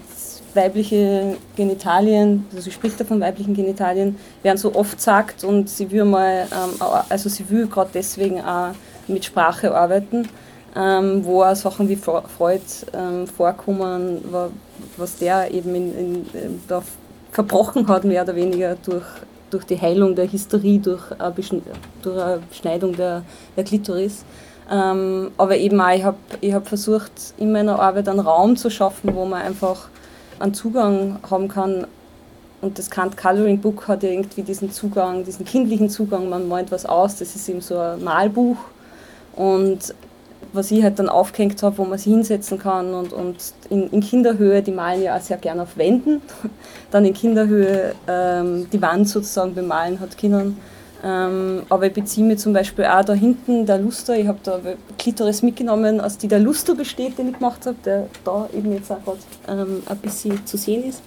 weibliche 0.54 1.38
Genitalien, 1.56 2.46
also 2.52 2.64
sie 2.64 2.72
spricht 2.72 3.00
da 3.00 3.06
von 3.06 3.20
weiblichen 3.20 3.54
Genitalien, 3.54 4.18
werden 4.44 4.58
so 4.58 4.74
oft 4.76 5.00
sagt 5.00 5.44
und 5.44 5.70
sie 5.70 5.90
will 5.92 6.06
mal, 6.06 6.48
ähm, 6.52 6.82
also 7.10 7.30
sie 7.30 7.50
will 7.50 7.68
gerade 7.68 7.90
deswegen 7.94 8.42
auch 8.42 8.72
mit 9.08 9.26
Sprache 9.26 9.74
arbeiten, 9.76 10.28
ähm, 10.76 11.24
wo 11.24 11.44
auch 11.44 11.56
Sachen 11.56 11.90
wie 11.90 11.96
Freud 11.96 12.62
ähm, 12.94 13.28
vorkommen, 13.28 14.24
was 14.98 15.18
der 15.18 15.52
eben 15.52 15.76
in, 15.76 15.96
in, 16.34 16.62
da 16.68 16.82
verbrochen 17.32 17.88
hat, 17.88 18.04
mehr 18.04 18.24
oder 18.24 18.36
weniger 18.36 18.76
durch 18.76 19.06
durch 19.50 19.64
die 19.64 19.80
Heilung 19.80 20.14
der 20.14 20.30
Hysterie, 20.30 20.80
durch 20.80 21.04
eine, 21.10 21.62
durch 22.02 22.22
eine 22.22 22.40
Beschneidung 22.50 22.98
der, 22.98 23.24
der 23.56 23.64
Klitoris. 23.64 24.26
Aber 24.68 25.56
eben 25.56 25.80
auch, 25.80 25.96
ich 25.96 26.04
habe 26.04 26.18
ich 26.42 26.54
hab 26.54 26.68
versucht, 26.68 27.14
in 27.38 27.54
meiner 27.54 27.80
Arbeit 27.80 28.10
einen 28.10 28.20
Raum 28.20 28.58
zu 28.58 28.70
schaffen, 28.70 29.16
wo 29.16 29.24
man 29.24 29.42
einfach 29.42 29.88
einen 30.40 30.54
Zugang 30.54 31.20
haben 31.30 31.48
kann. 31.48 31.88
Und 32.62 32.80
das 32.80 32.90
Kant 32.90 33.18
Coloring 33.18 33.60
Book 33.60 33.88
hat 33.88 34.02
ja 34.04 34.10
irgendwie 34.10 34.42
diesen 34.42 34.72
Zugang, 34.72 35.24
diesen 35.24 35.46
kindlichen 35.46 35.90
Zugang, 35.90 36.28
man 36.30 36.48
malt 36.48 36.72
was 36.72 36.86
aus, 36.86 37.18
das 37.18 37.36
ist 37.36 37.48
eben 37.50 37.62
so 37.62 37.78
ein 37.78 38.04
Malbuch. 38.04 38.58
Und 39.36 39.94
was 40.54 40.72
ich 40.72 40.82
halt 40.84 40.98
dann 40.98 41.10
aufgehängt 41.10 41.62
habe, 41.62 41.78
wo 41.78 41.86
man 41.86 41.98
sich 41.98 42.12
hinsetzen 42.12 42.58
kann 42.58 42.94
und, 42.94 43.14
und 43.14 43.36
in, 43.70 43.90
in 43.92 44.02
Kinderhöhe, 44.02 44.62
die 44.62 44.72
malen 44.72 45.04
ja 45.04 45.18
auch 45.18 45.22
sehr 45.22 45.38
gerne 45.38 45.64
auf 45.64 45.78
Wänden, 45.78 46.22
dann 46.92 47.06
in 47.06 47.14
Kinderhöhe 47.14 47.94
ähm, 48.08 48.68
die 48.72 48.82
Wand 48.82 49.08
sozusagen 49.08 49.54
bemalen 49.54 50.00
hat 50.00 50.18
Kindern. 50.18 50.58
Ähm, 51.04 51.64
aber 51.70 51.88
ich 51.88 51.94
beziehe 51.94 52.26
mir 52.26 52.38
zum 52.38 52.54
Beispiel 52.54 52.86
auch 52.86 53.06
da 53.06 53.14
hinten 53.14 53.66
der 53.66 53.78
Luster, 53.78 54.18
ich 54.18 54.28
habe 54.28 54.40
da 54.44 54.60
Klitoris 54.98 55.44
mitgenommen, 55.44 56.02
aus 56.02 56.18
die 56.18 56.28
der 56.28 56.40
Luster 56.40 56.74
besteht, 56.74 57.18
den 57.18 57.30
ich 57.30 57.36
gemacht 57.36 57.66
habe, 57.66 57.78
der 57.86 58.08
da 58.24 58.50
eben 58.56 58.74
jetzt 58.74 58.92
auch 58.92 59.04
gerade 59.04 59.20
ähm, 59.48 59.84
ein 59.86 59.98
bisschen 59.98 60.46
zu 60.46 60.58
sehen 60.58 60.84
ist. 60.84 61.02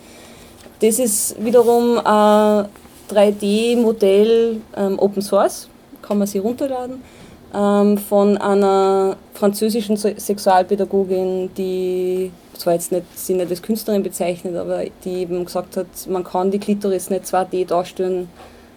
Das 0.80 0.98
ist 0.98 1.42
wiederum 1.44 1.98
ein 1.98 2.66
3D-Modell 3.10 4.60
ähm, 4.76 4.98
Open 4.98 5.22
Source, 5.22 5.68
kann 6.02 6.18
man 6.18 6.26
sich 6.26 6.42
runterladen 6.42 7.02
ähm, 7.54 7.98
von 7.98 8.38
einer 8.38 9.16
französischen 9.34 9.96
Sexualpädagogin, 9.96 11.50
die 11.56 12.30
zwar 12.56 12.74
jetzt 12.74 12.92
nicht, 12.92 13.06
sie 13.18 13.34
nicht 13.34 13.50
als 13.50 13.62
Künstlerin 13.62 14.02
bezeichnet, 14.02 14.54
aber 14.56 14.84
die 15.04 15.22
eben 15.22 15.44
gesagt 15.44 15.76
hat, 15.76 15.86
man 16.08 16.24
kann 16.24 16.50
die 16.50 16.58
Klitoris 16.58 17.10
nicht 17.10 17.24
2D 17.24 17.66
darstellen. 17.66 18.28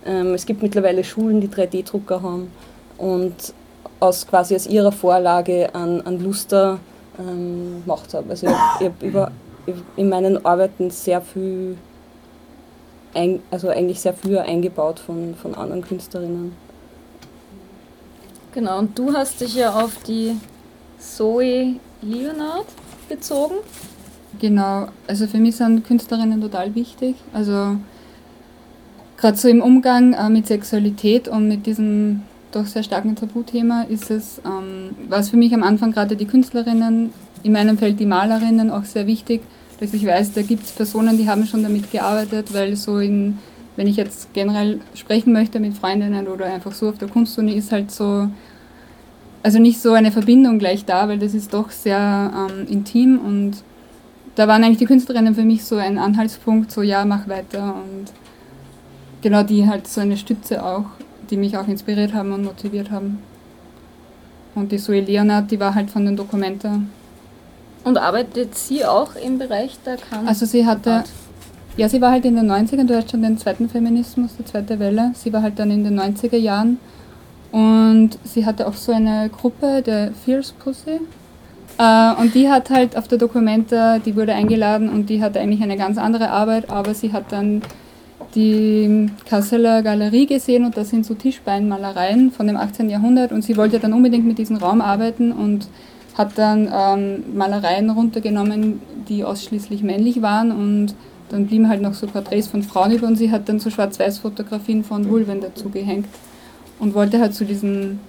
Ähm, 0.05 0.33
es 0.33 0.45
gibt 0.45 0.61
mittlerweile 0.61 1.03
Schulen, 1.03 1.41
die 1.41 1.47
3D-Drucker 1.47 2.21
haben 2.21 2.51
und 2.97 3.53
aus 3.99 4.27
quasi 4.27 4.55
aus 4.55 4.67
ihrer 4.67 4.91
Vorlage 4.91 5.73
an, 5.73 6.01
an 6.01 6.19
Luster 6.21 6.79
ähm, 7.17 7.81
gemacht 7.83 8.13
habe. 8.13 8.31
Also 8.31 8.47
ich, 8.47 8.53
habe 9.13 9.31
in 9.95 10.09
meinen 10.09 10.45
Arbeiten 10.45 10.89
sehr 10.89 11.21
viel, 11.21 11.77
ein, 13.13 13.41
also 13.49 13.69
eigentlich 13.69 14.01
sehr 14.01 14.13
viel 14.13 14.37
eingebaut 14.39 14.99
von, 14.99 15.35
von 15.35 15.55
anderen 15.55 15.81
Künstlerinnen. 15.81 16.53
Genau, 18.53 18.79
und 18.79 18.97
du 18.99 19.13
hast 19.13 19.41
dich 19.41 19.55
ja 19.55 19.73
auf 19.73 19.97
die 20.05 20.37
Zoe 20.99 21.75
Leonard 22.01 22.65
bezogen. 23.09 23.55
Genau, 24.39 24.87
also 25.07 25.27
für 25.27 25.37
mich 25.37 25.55
sind 25.55 25.85
Künstlerinnen 25.85 26.41
total 26.41 26.75
wichtig. 26.75 27.15
Also 27.33 27.77
gerade 29.23 29.37
so 29.37 29.47
im 29.47 29.61
Umgang 29.61 30.11
äh, 30.11 30.29
mit 30.29 30.47
Sexualität 30.47 31.29
und 31.29 31.47
mit 31.47 31.65
diesem 31.65 32.23
doch 32.51 32.65
sehr 32.65 32.83
starken 32.83 33.15
Tabuthema 33.15 33.83
ist 33.83 34.11
es, 34.11 34.41
ähm, 34.45 34.89
war 35.07 35.19
es 35.19 35.29
für 35.29 35.37
mich 35.37 35.53
am 35.53 35.63
Anfang 35.63 35.93
gerade 35.93 36.17
die 36.17 36.25
Künstlerinnen, 36.25 37.13
in 37.41 37.51
meinem 37.53 37.77
Feld 37.77 38.01
die 38.01 38.05
Malerinnen 38.05 38.69
auch 38.69 38.83
sehr 38.83 39.07
wichtig, 39.07 39.41
dass 39.79 39.93
ich 39.93 40.05
weiß, 40.05 40.33
da 40.33 40.41
gibt 40.41 40.65
es 40.65 40.71
Personen, 40.71 41.17
die 41.17 41.29
haben 41.29 41.45
schon 41.45 41.63
damit 41.63 41.89
gearbeitet, 41.89 42.53
weil 42.53 42.75
so 42.75 42.99
in, 42.99 43.39
wenn 43.77 43.87
ich 43.87 43.95
jetzt 43.95 44.33
generell 44.33 44.81
sprechen 44.93 45.31
möchte 45.31 45.61
mit 45.61 45.73
Freundinnen 45.73 46.27
oder 46.27 46.45
einfach 46.47 46.73
so 46.73 46.89
auf 46.89 46.97
der 46.97 47.07
Kunstuni, 47.07 47.53
ist 47.53 47.71
halt 47.71 47.91
so 47.91 48.27
also 49.41 49.59
nicht 49.59 49.81
so 49.81 49.93
eine 49.93 50.11
Verbindung 50.11 50.59
gleich 50.59 50.83
da, 50.83 51.07
weil 51.07 51.19
das 51.19 51.33
ist 51.33 51.53
doch 51.53 51.71
sehr 51.71 52.49
ähm, 52.51 52.67
intim 52.67 53.19
und 53.19 53.63
da 54.35 54.49
waren 54.49 54.65
eigentlich 54.65 54.79
die 54.79 54.85
Künstlerinnen 54.85 55.33
für 55.33 55.43
mich 55.43 55.63
so 55.63 55.77
ein 55.77 55.97
Anhaltspunkt, 55.97 56.73
so 56.73 56.81
ja, 56.81 57.05
mach 57.05 57.29
weiter 57.29 57.75
und 57.75 58.11
genau 59.23 59.41
die 59.41 59.67
halt 59.67 59.87
so 59.87 60.01
eine 60.01 60.17
Stütze 60.17 60.63
auch, 60.63 60.85
die 61.31 61.37
mich 61.37 61.57
auch 61.57 61.67
inspiriert 61.67 62.13
haben 62.13 62.31
und 62.31 62.43
motiviert 62.43 62.91
haben. 62.91 63.19
Und 64.53 64.71
die 64.71 64.77
Zoe 64.77 64.99
Leonard, 64.99 65.49
die 65.49 65.59
war 65.59 65.73
halt 65.73 65.89
von 65.89 66.05
den 66.05 66.15
Dokumenten. 66.15 66.91
Und 67.83 67.97
arbeitet 67.97 68.55
sie 68.55 68.85
auch 68.85 69.15
im 69.15 69.39
Bereich 69.39 69.79
der 69.83 69.97
Kant? 69.97 70.27
Also 70.27 70.45
sie 70.45 70.65
hatte, 70.65 71.03
ja, 71.75 71.89
sie 71.89 71.99
war 71.99 72.11
halt 72.11 72.25
in 72.25 72.35
den 72.35 72.49
90ern, 72.49 72.85
du 72.85 72.95
hast 72.95 73.09
schon 73.09 73.23
den 73.23 73.37
zweiten 73.37 73.67
Feminismus, 73.67 74.31
die 74.37 74.45
zweite 74.45 74.77
Welle, 74.77 75.11
sie 75.15 75.33
war 75.33 75.41
halt 75.41 75.57
dann 75.57 75.71
in 75.71 75.83
den 75.83 75.99
90er 75.99 76.37
Jahren 76.37 76.77
und 77.51 78.11
sie 78.23 78.45
hatte 78.45 78.67
auch 78.67 78.75
so 78.75 78.91
eine 78.91 79.29
Gruppe, 79.29 79.81
der 79.81 80.11
Fierce 80.13 80.53
Pussy. 80.53 80.99
Äh, 81.77 82.13
und 82.21 82.35
die 82.35 82.49
hat 82.49 82.69
halt 82.69 82.95
auf 82.95 83.07
der 83.07 83.17
Dokumenta, 83.17 83.99
die 83.99 84.15
wurde 84.15 84.33
eingeladen 84.33 84.89
und 84.89 85.09
die 85.09 85.21
hatte 85.21 85.39
eigentlich 85.39 85.61
eine 85.61 85.77
ganz 85.77 85.97
andere 85.97 86.29
Arbeit, 86.29 86.69
aber 86.69 86.93
sie 86.93 87.11
hat 87.11 87.31
dann 87.31 87.63
die 88.35 89.09
Kasseler 89.25 89.81
Galerie 89.83 90.25
gesehen 90.25 90.65
und 90.65 90.75
da 90.77 90.83
sind 90.83 91.05
so 91.05 91.13
Tischbeinmalereien 91.13 92.31
von 92.31 92.47
dem 92.47 92.57
18. 92.57 92.89
Jahrhundert 92.89 93.31
und 93.31 93.43
sie 93.43 93.57
wollte 93.57 93.79
dann 93.79 93.93
unbedingt 93.93 94.25
mit 94.25 94.37
diesem 94.37 94.57
Raum 94.57 94.81
arbeiten 94.81 95.31
und 95.31 95.67
hat 96.15 96.37
dann 96.37 96.69
ähm, 96.73 97.23
Malereien 97.35 97.89
runtergenommen, 97.89 98.81
die 99.09 99.23
ausschließlich 99.23 99.83
männlich 99.83 100.21
waren 100.21 100.51
und 100.51 100.95
dann 101.29 101.47
blieben 101.47 101.67
halt 101.67 101.81
noch 101.81 101.93
so 101.93 102.07
Porträts 102.07 102.47
von 102.47 102.63
Frauen 102.63 102.91
über 102.91 103.07
und 103.07 103.15
sie 103.15 103.31
hat 103.31 103.49
dann 103.49 103.59
so 103.59 103.69
Schwarz-Weiß-Fotografien 103.69 104.83
von 104.83 105.09
Vulven 105.09 105.41
dazu 105.41 105.69
gehängt 105.69 106.05
und 106.79 106.93
wollte 106.93 107.19
halt 107.19 107.33
zu 107.33 107.45
diesem, 107.45 107.99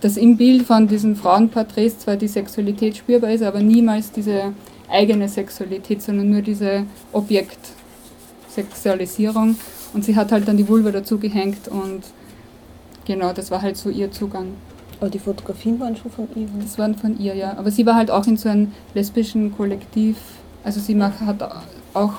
dass 0.00 0.16
im 0.16 0.36
Bild 0.36 0.62
von 0.62 0.88
diesen 0.88 1.16
Frauenporträts 1.16 2.00
zwar 2.00 2.16
die 2.16 2.28
Sexualität 2.28 2.96
spürbar 2.96 3.30
ist, 3.30 3.42
aber 3.42 3.60
niemals 3.60 4.12
diese 4.12 4.54
eigene 4.88 5.28
Sexualität, 5.28 6.02
sondern 6.02 6.30
nur 6.30 6.42
diese 6.42 6.84
Objektsexualisierung. 8.52 9.56
Und 9.92 10.04
sie 10.04 10.16
hat 10.16 10.32
halt 10.32 10.48
dann 10.48 10.56
die 10.56 10.68
Vulva 10.68 10.90
dazu 10.90 11.18
gehängt 11.18 11.68
und 11.68 12.02
genau, 13.04 13.32
das 13.32 13.50
war 13.50 13.60
halt 13.60 13.76
so 13.76 13.90
ihr 13.90 14.10
Zugang. 14.10 14.54
Aber 15.00 15.10
die 15.10 15.18
Fotografien 15.18 15.80
waren 15.80 15.96
schon 15.96 16.10
von 16.10 16.28
ihr? 16.34 16.48
Das 16.62 16.78
waren 16.78 16.94
von 16.94 17.18
ihr, 17.18 17.34
ja. 17.34 17.56
Aber 17.58 17.70
sie 17.70 17.84
war 17.84 17.96
halt 17.96 18.10
auch 18.10 18.26
in 18.26 18.36
so 18.36 18.48
einem 18.48 18.72
lesbischen 18.94 19.54
Kollektiv. 19.56 20.16
Also 20.64 20.80
sie 20.80 20.94
macht, 20.94 21.20
hat 21.20 21.42
auch 21.92 22.12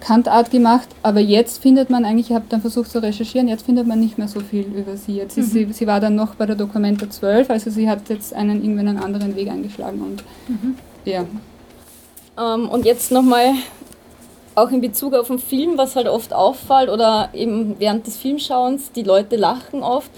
Kantart 0.00 0.52
gemacht, 0.52 0.88
aber 1.02 1.18
jetzt 1.18 1.60
findet 1.60 1.90
man 1.90 2.04
eigentlich, 2.04 2.30
ich 2.30 2.36
habe 2.36 2.44
dann 2.48 2.60
versucht 2.60 2.88
zu 2.88 3.02
recherchieren, 3.02 3.48
jetzt 3.48 3.66
findet 3.66 3.86
man 3.86 3.98
nicht 3.98 4.16
mehr 4.16 4.28
so 4.28 4.38
viel 4.38 4.62
über 4.62 4.96
sie. 4.96 5.16
Jetzt 5.16 5.36
ist 5.36 5.52
mhm. 5.52 5.66
sie, 5.66 5.72
sie 5.72 5.86
war 5.88 5.98
dann 5.98 6.14
noch 6.14 6.36
bei 6.36 6.46
der 6.46 6.54
Documenta 6.54 7.10
12, 7.10 7.50
also 7.50 7.70
sie 7.70 7.90
hat 7.90 8.08
jetzt 8.08 8.32
einen 8.32 8.62
irgendwie 8.62 8.80
einen 8.80 8.98
anderen 8.98 9.34
Weg 9.34 9.48
eingeschlagen 9.48 10.00
und 10.00 10.22
mhm. 10.48 10.76
ja. 11.04 11.24
Ähm, 12.38 12.68
und 12.68 12.84
jetzt 12.84 13.10
nochmal 13.10 13.54
auch 14.56 14.70
in 14.70 14.80
Bezug 14.80 15.14
auf 15.14 15.28
den 15.28 15.38
Film, 15.38 15.78
was 15.78 15.94
halt 15.94 16.08
oft 16.08 16.32
auffällt 16.32 16.88
oder 16.88 17.28
eben 17.34 17.76
während 17.78 18.06
des 18.06 18.16
Filmschauens, 18.16 18.90
die 18.90 19.02
Leute 19.02 19.36
lachen 19.36 19.82
oft. 19.82 20.10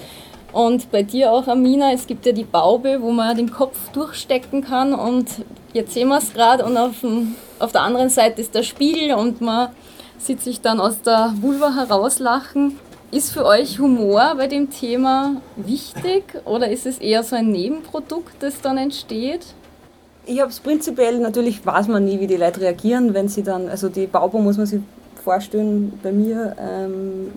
Und 0.53 0.91
bei 0.91 1.03
dir 1.03 1.33
auch, 1.33 1.47
Amina, 1.49 1.93
es 1.93 2.07
gibt 2.07 2.25
ja 2.25 2.33
die 2.33 2.45
Baube, 2.45 3.03
wo 3.03 3.11
man 3.11 3.37
den 3.37 3.51
Kopf 3.51 3.77
durchstecken 3.93 4.65
kann 4.65 4.95
und 4.95 5.29
jetzt 5.75 5.93
sehen 5.93 6.09
wir 6.09 6.19
es 6.19 6.33
gerade 6.33 6.65
und 6.65 6.77
auf, 6.77 7.01
dem, 7.01 7.35
auf 7.59 7.73
der 7.73 7.83
anderen 7.83 8.09
Seite 8.09 8.41
ist 8.41 8.55
der 8.55 8.63
Spiegel 8.63 9.15
und 9.15 9.41
man 9.41 9.71
sieht 10.19 10.41
sich 10.41 10.61
dann 10.61 10.81
aus 10.81 11.03
der 11.03 11.35
Vulva 11.41 11.75
herauslachen. 11.75 12.79
Ist 13.11 13.33
für 13.33 13.45
euch 13.45 13.79
Humor 13.79 14.35
bei 14.37 14.47
dem 14.47 14.71
Thema 14.71 15.41
wichtig 15.57 16.43
oder 16.45 16.69
ist 16.69 16.87
es 16.87 16.99
eher 16.99 17.23
so 17.25 17.37
ein 17.37 17.51
Nebenprodukt, 17.51 18.35
das 18.41 18.61
dann 18.61 18.79
entsteht? 18.79 19.47
Ich 20.31 20.41
habe 20.41 20.51
es 20.51 20.61
prinzipiell, 20.61 21.21
natürlich 21.21 21.65
weiß 21.65 21.89
man 21.89 22.05
nie, 22.05 22.21
wie 22.21 22.27
die 22.27 22.37
Leute 22.37 22.61
reagieren, 22.61 23.15
wenn 23.15 23.29
sie 23.29 23.43
dann, 23.43 23.67
also 23.71 23.89
die 23.89 24.07
Baubo 24.07 24.39
muss 24.39 24.59
man 24.59 24.67
sich 24.67 24.83
vorstellen 25.25 25.99
bei 26.03 26.13
mir. 26.13 26.55
Ähm, 26.61 27.33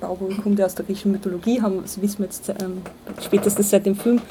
Baubo 0.00 0.30
kommt 0.42 0.58
ja 0.58 0.64
aus 0.64 0.74
der 0.74 0.86
griechischen 0.86 1.12
Mythologie, 1.12 1.60
haben, 1.60 1.82
das 1.82 2.00
wissen 2.00 2.20
wir 2.20 2.24
jetzt 2.24 2.48
ähm, 2.48 2.80
spätestens 3.20 3.68
seit 3.68 3.84
dem 3.84 3.94
Film. 3.94 4.22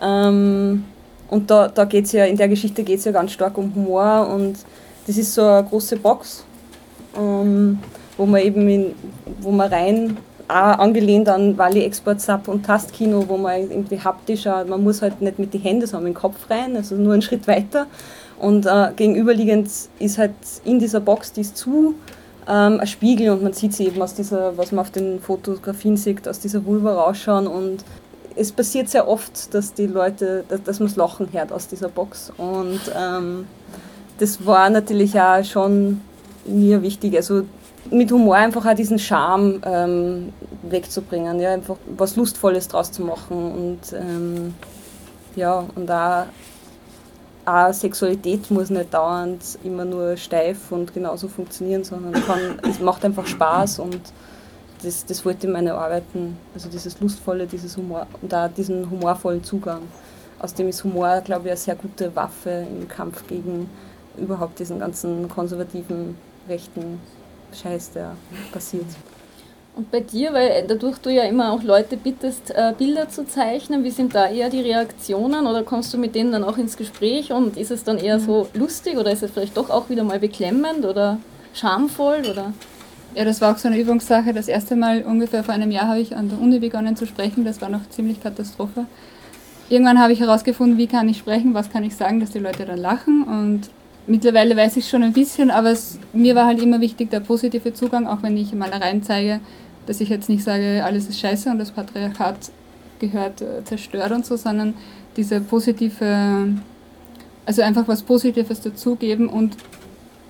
Ähm, 0.00 0.84
und 1.28 1.50
da, 1.50 1.68
da 1.68 1.84
geht 1.84 2.06
es 2.06 2.12
ja, 2.12 2.24
in 2.24 2.38
der 2.38 2.48
Geschichte 2.48 2.82
geht 2.82 2.98
es 2.98 3.04
ja 3.04 3.12
ganz 3.12 3.32
stark 3.32 3.58
um 3.58 3.74
Humor 3.74 4.26
und 4.34 4.56
das 5.06 5.18
ist 5.18 5.34
so 5.34 5.42
eine 5.42 5.62
große 5.62 5.96
Box, 5.96 6.44
ähm, 7.14 7.78
wo 8.16 8.24
man 8.24 8.40
eben 8.40 8.66
in, 8.70 8.94
wo 9.42 9.50
man 9.50 9.70
rein 9.70 10.16
auch 10.50 10.78
angelehnt 10.78 11.28
an 11.28 11.56
Wally 11.56 11.84
Export 11.84 12.20
Sub 12.20 12.48
und 12.48 12.66
Tastkino, 12.66 13.24
wo 13.28 13.36
man 13.36 13.70
irgendwie 13.70 14.00
haptisch 14.00 14.42
schaut. 14.42 14.68
Man 14.68 14.82
muss 14.82 15.02
halt 15.02 15.20
nicht 15.20 15.38
mit 15.38 15.54
den 15.54 15.60
Händen, 15.60 15.86
sondern 15.86 16.04
mit 16.04 16.14
dem 16.14 16.20
Kopf 16.20 16.50
rein, 16.50 16.76
also 16.76 16.94
nur 16.96 17.12
einen 17.12 17.22
Schritt 17.22 17.46
weiter. 17.46 17.86
Und 18.38 18.66
äh, 18.66 18.90
gegenüberliegend 18.96 19.70
ist 19.98 20.18
halt 20.18 20.32
in 20.64 20.78
dieser 20.78 21.00
Box, 21.00 21.32
die 21.32 21.42
ist 21.42 21.56
zu, 21.56 21.94
ähm, 22.48 22.80
ein 22.80 22.86
Spiegel 22.86 23.30
und 23.30 23.42
man 23.42 23.52
sieht 23.52 23.74
sie 23.74 23.86
eben 23.86 24.00
aus 24.02 24.14
dieser, 24.14 24.56
was 24.56 24.72
man 24.72 24.80
auf 24.80 24.90
den 24.90 25.20
Fotografien 25.20 25.96
sieht, 25.96 26.26
aus 26.26 26.40
dieser 26.40 26.64
Vulva 26.64 26.94
rausschauen 26.94 27.46
und 27.46 27.84
es 28.36 28.50
passiert 28.52 28.88
sehr 28.88 29.06
oft, 29.08 29.52
dass 29.54 29.74
die 29.74 29.86
Leute, 29.86 30.44
dass, 30.48 30.62
dass 30.62 30.80
man 30.80 30.88
das 30.88 30.96
Lachen 30.96 31.28
hört 31.32 31.52
aus 31.52 31.68
dieser 31.68 31.88
Box 31.88 32.32
und 32.36 32.80
ähm, 32.98 33.46
das 34.18 34.44
war 34.46 34.70
natürlich 34.70 35.20
auch 35.20 35.44
schon 35.44 36.00
mir 36.44 36.82
wichtig, 36.82 37.16
also 37.16 37.42
mit 37.90 38.10
Humor 38.12 38.36
einfach 38.36 38.66
auch 38.66 38.74
diesen 38.74 38.98
Charme 38.98 39.60
ähm, 39.64 40.32
wegzubringen, 40.62 41.40
ja, 41.40 41.52
einfach 41.52 41.76
was 41.96 42.16
Lustvolles 42.16 42.68
draus 42.68 42.92
zu 42.92 43.02
machen 43.02 43.52
und 43.52 43.92
ähm, 43.92 44.54
ja, 45.36 45.64
und 45.74 45.86
da 45.86 46.26
auch 47.46 47.72
Sexualität 47.72 48.50
muss 48.50 48.70
nicht 48.70 48.92
dauernd 48.92 49.58
immer 49.64 49.84
nur 49.84 50.16
steif 50.16 50.70
und 50.70 50.92
genauso 50.92 51.28
funktionieren, 51.28 51.84
sondern 51.84 52.12
kann, 52.12 52.60
es 52.68 52.80
macht 52.80 53.04
einfach 53.04 53.26
Spaß 53.26 53.78
und 53.80 54.00
das, 54.82 55.04
das 55.04 55.24
wollte 55.24 55.48
meine 55.48 55.74
Arbeiten, 55.74 56.38
also 56.54 56.68
dieses 56.68 57.00
Lustvolle, 57.00 57.46
dieses 57.46 57.76
Humor 57.76 58.06
und 58.22 58.34
auch 58.34 58.48
diesen 58.48 58.90
humorvollen 58.90 59.44
Zugang. 59.44 59.82
Außerdem 60.38 60.68
ist 60.68 60.84
Humor, 60.84 61.20
glaube 61.22 61.46
ich, 61.46 61.50
eine 61.50 61.58
sehr 61.58 61.74
gute 61.74 62.14
Waffe 62.16 62.66
im 62.70 62.88
Kampf 62.88 63.26
gegen 63.26 63.68
überhaupt 64.16 64.58
diesen 64.58 64.78
ganzen 64.78 65.28
konservativen, 65.28 66.16
rechten 66.48 66.98
Scheiß, 67.54 67.92
der 67.92 68.16
passiert. 68.52 68.86
Und 69.76 69.90
bei 69.90 70.00
dir, 70.00 70.32
weil 70.32 70.64
dadurch 70.66 70.98
du 70.98 71.10
ja 71.10 71.22
immer 71.22 71.52
auch 71.52 71.62
Leute 71.62 71.96
bittest, 71.96 72.50
äh, 72.50 72.74
Bilder 72.76 73.08
zu 73.08 73.26
zeichnen, 73.26 73.84
wie 73.84 73.90
sind 73.90 74.14
da 74.14 74.28
eher 74.28 74.50
die 74.50 74.60
Reaktionen 74.60 75.46
oder 75.46 75.62
kommst 75.62 75.94
du 75.94 75.98
mit 75.98 76.14
denen 76.14 76.32
dann 76.32 76.44
auch 76.44 76.58
ins 76.58 76.76
Gespräch 76.76 77.32
und 77.32 77.56
ist 77.56 77.70
es 77.70 77.84
dann 77.84 77.98
eher 77.98 78.18
so 78.18 78.48
lustig 78.52 78.98
oder 78.98 79.12
ist 79.12 79.22
es 79.22 79.30
vielleicht 79.30 79.56
doch 79.56 79.70
auch 79.70 79.88
wieder 79.88 80.02
mal 80.02 80.18
beklemmend 80.18 80.84
oder 80.84 81.18
schamvoll 81.54 82.22
oder? 82.30 82.52
Ja, 83.14 83.24
das 83.24 83.40
war 83.40 83.54
auch 83.54 83.58
so 83.58 83.68
eine 83.68 83.78
Übungssache. 83.78 84.32
Das 84.32 84.48
erste 84.48 84.76
Mal 84.76 85.02
ungefähr 85.02 85.42
vor 85.42 85.54
einem 85.54 85.70
Jahr 85.70 85.88
habe 85.88 86.00
ich 86.00 86.16
an 86.16 86.28
der 86.28 86.40
Uni 86.40 86.58
begonnen 86.58 86.96
zu 86.96 87.06
sprechen. 87.06 87.44
Das 87.44 87.60
war 87.60 87.68
noch 87.68 87.88
ziemlich 87.90 88.22
Katastrophe. 88.22 88.86
Irgendwann 89.68 90.00
habe 90.00 90.12
ich 90.12 90.20
herausgefunden, 90.20 90.78
wie 90.78 90.88
kann 90.88 91.08
ich 91.08 91.18
sprechen, 91.18 91.54
was 91.54 91.70
kann 91.70 91.84
ich 91.84 91.94
sagen, 91.94 92.20
dass 92.20 92.30
die 92.30 92.38
Leute 92.38 92.66
dann 92.66 92.78
lachen 92.78 93.22
und 93.22 93.70
mittlerweile 94.10 94.56
weiß 94.56 94.76
ich 94.76 94.88
schon 94.88 95.02
ein 95.02 95.12
bisschen, 95.12 95.50
aber 95.50 95.70
es, 95.70 95.98
mir 96.12 96.34
war 96.34 96.46
halt 96.46 96.60
immer 96.60 96.80
wichtig 96.80 97.10
der 97.10 97.20
positive 97.20 97.72
Zugang, 97.72 98.06
auch 98.06 98.22
wenn 98.22 98.36
ich 98.36 98.52
Malereien 98.52 99.02
zeige, 99.02 99.40
dass 99.86 100.00
ich 100.00 100.08
jetzt 100.08 100.28
nicht 100.28 100.42
sage, 100.42 100.82
alles 100.84 101.08
ist 101.08 101.20
scheiße 101.20 101.48
und 101.48 101.58
das 101.58 101.70
Patriarchat 101.70 102.50
gehört 102.98 103.40
äh, 103.40 103.64
zerstört 103.64 104.10
und 104.10 104.26
so, 104.26 104.36
sondern 104.36 104.74
diese 105.16 105.40
positive, 105.40 106.48
also 107.46 107.62
einfach 107.62 107.86
was 107.86 108.02
Positives 108.02 108.60
dazugeben 108.60 109.28
und 109.28 109.56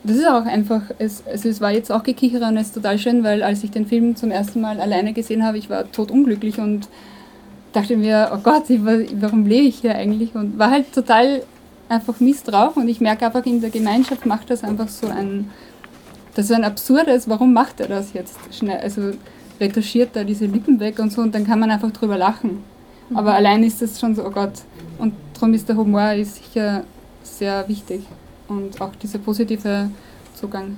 das 0.04 0.16
ist 0.16 0.26
auch 0.26 0.46
einfach, 0.46 0.82
es, 0.98 1.26
also 1.26 1.48
es 1.48 1.60
war 1.60 1.72
jetzt 1.72 1.90
auch 1.90 2.02
gekichert 2.02 2.42
und 2.42 2.56
es 2.56 2.68
ist 2.68 2.74
total 2.74 2.98
schön, 2.98 3.22
weil 3.24 3.42
als 3.42 3.64
ich 3.64 3.70
den 3.70 3.86
Film 3.86 4.14
zum 4.16 4.30
ersten 4.30 4.60
Mal 4.60 4.80
alleine 4.80 5.12
gesehen 5.12 5.44
habe, 5.44 5.58
ich 5.58 5.68
war 5.68 5.90
totunglücklich 5.90 6.58
und 6.58 6.88
dachte 7.72 7.96
mir, 7.96 8.30
oh 8.34 8.38
Gott, 8.42 8.64
warum 8.68 9.46
lebe 9.46 9.66
ich 9.66 9.80
hier 9.80 9.94
eigentlich? 9.94 10.34
Und 10.34 10.58
war 10.58 10.70
halt 10.70 10.92
total 10.92 11.42
einfach 11.90 12.20
mies 12.20 12.42
drauf 12.42 12.76
und 12.76 12.88
ich 12.88 13.00
merke 13.00 13.26
einfach, 13.26 13.44
in 13.44 13.61
der 13.61 13.70
Gemeinschaft 13.70 14.24
macht 14.24 14.50
das 14.50 14.62
einfach 14.64 14.88
so 14.88 15.09
ein, 15.09 15.50
das 16.35 16.46
ist 16.46 16.53
ein 16.53 16.64
absurdes, 16.64 17.29
warum 17.29 17.53
macht 17.53 17.81
er 17.81 17.88
das 17.88 18.12
jetzt 18.12 18.38
schnell? 18.53 18.79
Also 18.79 19.12
retuschiert 19.61 20.11
da 20.14 20.24
diese 20.24 20.46
Lippen 20.46 20.81
weg 20.81 20.98
und 20.98 21.12
so 21.12 21.20
und 21.20 21.35
dann 21.35 21.46
kann 21.46 21.59
man 21.59 21.70
einfach 21.70 21.90
drüber 21.90 22.16
lachen. 22.16 22.62
Mhm. 23.11 23.16
Aber 23.16 23.35
allein 23.35 23.64
ist 23.64 23.83
das 23.83 23.98
schon 23.98 24.14
so, 24.14 24.24
oh 24.24 24.31
Gott. 24.31 24.53
Und 24.98 25.14
darum 25.35 25.53
ist 25.53 25.68
der 25.68 25.76
Humor 25.76 26.12
ist 26.12 26.37
sicher 26.37 26.85
sehr 27.22 27.68
wichtig 27.68 28.03
und 28.48 28.81
auch 28.81 28.94
dieser 28.96 29.18
positive 29.18 29.90
Zugang. 30.35 30.76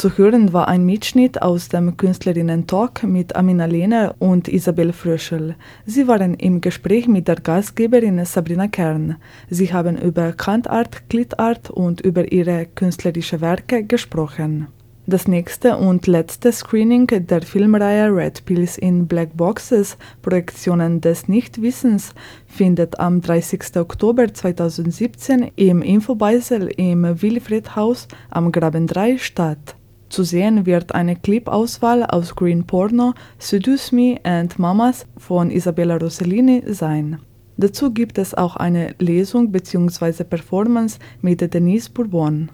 Zu 0.00 0.16
hören 0.16 0.54
war 0.54 0.66
ein 0.66 0.86
Mitschnitt 0.86 1.42
aus 1.42 1.68
dem 1.68 1.94
Künstlerinnen-Talk 1.94 3.02
mit 3.02 3.36
Amina 3.36 3.66
Lehner 3.66 4.14
und 4.18 4.48
Isabel 4.48 4.94
Fröschel. 4.94 5.56
Sie 5.84 6.08
waren 6.08 6.32
im 6.32 6.62
Gespräch 6.62 7.06
mit 7.06 7.28
der 7.28 7.36
Gastgeberin 7.36 8.24
Sabrina 8.24 8.66
Kern. 8.66 9.16
Sie 9.50 9.74
haben 9.74 9.98
über 9.98 10.32
Kantart, 10.32 11.10
Klittart 11.10 11.68
und 11.68 12.00
über 12.00 12.32
ihre 12.32 12.64
künstlerischen 12.64 13.42
Werke 13.42 13.84
gesprochen. 13.84 14.68
Das 15.06 15.28
nächste 15.28 15.76
und 15.76 16.06
letzte 16.06 16.50
Screening 16.50 17.06
der 17.06 17.42
Filmreihe 17.42 18.08
Red 18.10 18.46
Pills 18.46 18.78
in 18.78 19.06
Black 19.06 19.36
Boxes 19.36 19.98
Projektionen 20.22 21.02
des 21.02 21.28
Nichtwissens 21.28 22.14
findet 22.46 22.98
am 22.98 23.20
30. 23.20 23.76
Oktober 23.76 24.32
2017 24.32 25.50
im 25.56 25.82
Infobeisel 25.82 26.68
im 26.78 27.20
Wilfried-Haus 27.20 28.08
am 28.30 28.50
Graben 28.50 28.86
3 28.86 29.18
statt. 29.18 29.76
Zu 30.10 30.24
sehen 30.24 30.66
wird 30.66 30.92
eine 30.92 31.14
Clip-Auswahl 31.14 32.04
aus 32.04 32.34
Green 32.34 32.64
Porno, 32.64 33.14
Seduce 33.38 33.92
Me 33.92 34.18
and 34.24 34.58
Mamas 34.58 35.06
von 35.16 35.52
Isabella 35.52 35.98
Rossellini 35.98 36.64
sein. 36.66 37.20
Dazu 37.56 37.92
gibt 37.92 38.18
es 38.18 38.34
auch 38.34 38.56
eine 38.56 38.96
Lesung 38.98 39.52
bzw. 39.52 40.24
Performance 40.24 40.98
mit 41.22 41.54
Denise 41.54 41.90
Bourbon. 41.90 42.50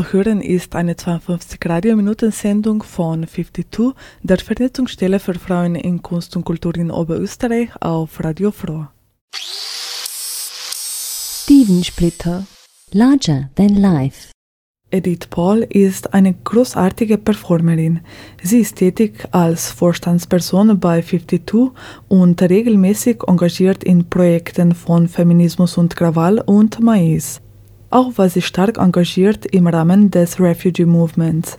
Zu 0.00 0.14
hören 0.14 0.40
ist 0.40 0.74
eine 0.76 0.96
52 0.96 1.60
Radiominuten-Sendung 1.62 2.82
von 2.82 3.26
52, 3.28 3.92
der 4.22 4.38
Vernetzungsstelle 4.38 5.20
für 5.20 5.34
Frauen 5.34 5.74
in 5.74 6.00
Kunst 6.00 6.34
und 6.36 6.46
Kultur 6.46 6.74
in 6.76 6.90
Oberösterreich 6.90 7.68
auf 7.80 8.18
Radio 8.24 8.50
Froh. 8.50 8.86
Steven 11.42 11.84
Splitter. 11.84 12.46
Larger 12.92 13.50
than 13.56 13.74
life. 13.74 14.30
Edith 14.90 15.26
Paul 15.28 15.66
ist 15.68 16.14
eine 16.14 16.32
großartige 16.32 17.18
Performerin. 17.18 18.00
Sie 18.42 18.60
ist 18.60 18.76
tätig 18.76 19.28
als 19.32 19.70
Vorstandsperson 19.70 20.80
bei 20.80 21.02
52 21.02 21.72
und 22.08 22.40
regelmäßig 22.40 23.18
engagiert 23.26 23.84
in 23.84 24.08
Projekten 24.08 24.74
von 24.74 25.08
Feminismus 25.08 25.76
und 25.76 25.94
Krawall 25.94 26.40
und 26.40 26.80
Mais. 26.80 27.42
Auch 27.90 28.16
war 28.18 28.28
sie 28.28 28.40
stark 28.40 28.78
engagiert 28.78 29.46
im 29.46 29.66
Rahmen 29.66 30.12
des 30.12 30.38
Refugee 30.38 30.86
Movements. 30.86 31.58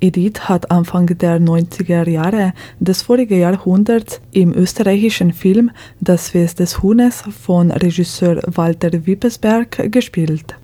Edith 0.00 0.48
hat 0.48 0.70
Anfang 0.70 1.06
der 1.06 1.40
90er 1.40 2.08
Jahre 2.08 2.52
des 2.80 3.02
vorigen 3.02 3.38
Jahrhunderts 3.38 4.20
im 4.32 4.52
österreichischen 4.54 5.32
Film 5.32 5.70
Das 6.00 6.30
Fest 6.30 6.58
des 6.58 6.82
Huhnes 6.82 7.22
von 7.44 7.70
Regisseur 7.70 8.40
Walter 8.46 9.06
Wippesberg 9.06 9.90
gespielt. 9.92 10.56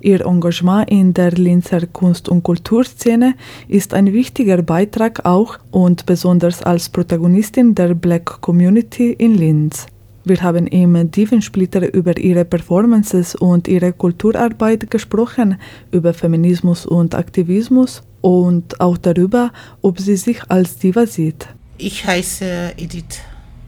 Ihr 0.00 0.24
Engagement 0.24 0.90
in 0.90 1.12
der 1.12 1.32
Linzer 1.32 1.86
Kunst- 1.86 2.28
und 2.28 2.42
Kulturszene 2.44 3.34
ist 3.66 3.94
ein 3.94 4.12
wichtiger 4.12 4.62
Beitrag 4.62 5.24
auch 5.24 5.58
und 5.72 6.06
besonders 6.06 6.62
als 6.62 6.88
Protagonistin 6.88 7.74
der 7.74 7.94
Black 7.94 8.40
Community 8.40 9.12
in 9.12 9.34
Linz. 9.34 9.86
Wir 10.28 10.42
haben 10.42 10.66
im 10.66 11.08
Divensplitter 11.08 11.94
über 11.94 12.18
ihre 12.18 12.44
Performances 12.44 13.36
und 13.36 13.68
ihre 13.68 13.92
Kulturarbeit 13.92 14.90
gesprochen, 14.90 15.56
über 15.92 16.12
Feminismus 16.14 16.84
und 16.84 17.14
Aktivismus 17.14 18.02
und 18.22 18.80
auch 18.80 18.98
darüber, 18.98 19.52
ob 19.82 20.00
sie 20.00 20.16
sich 20.16 20.42
als 20.50 20.78
Diva 20.78 21.06
sieht. 21.06 21.46
Ich 21.78 22.04
heiße 22.04 22.72
Edith 22.76 23.20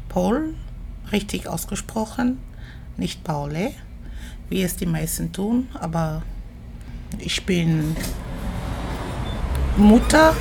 Paul, 0.09 0.55
richtig 1.13 1.47
ausgesprochen, 1.47 2.39
nicht 2.97 3.23
Paule, 3.23 3.71
wie 4.49 4.63
es 4.63 4.75
die 4.75 4.87
meisten 4.87 5.31
tun, 5.33 5.69
aber 5.75 6.25
ich 7.21 7.47
bin 7.47 7.95
Mutter, 9.77 10.35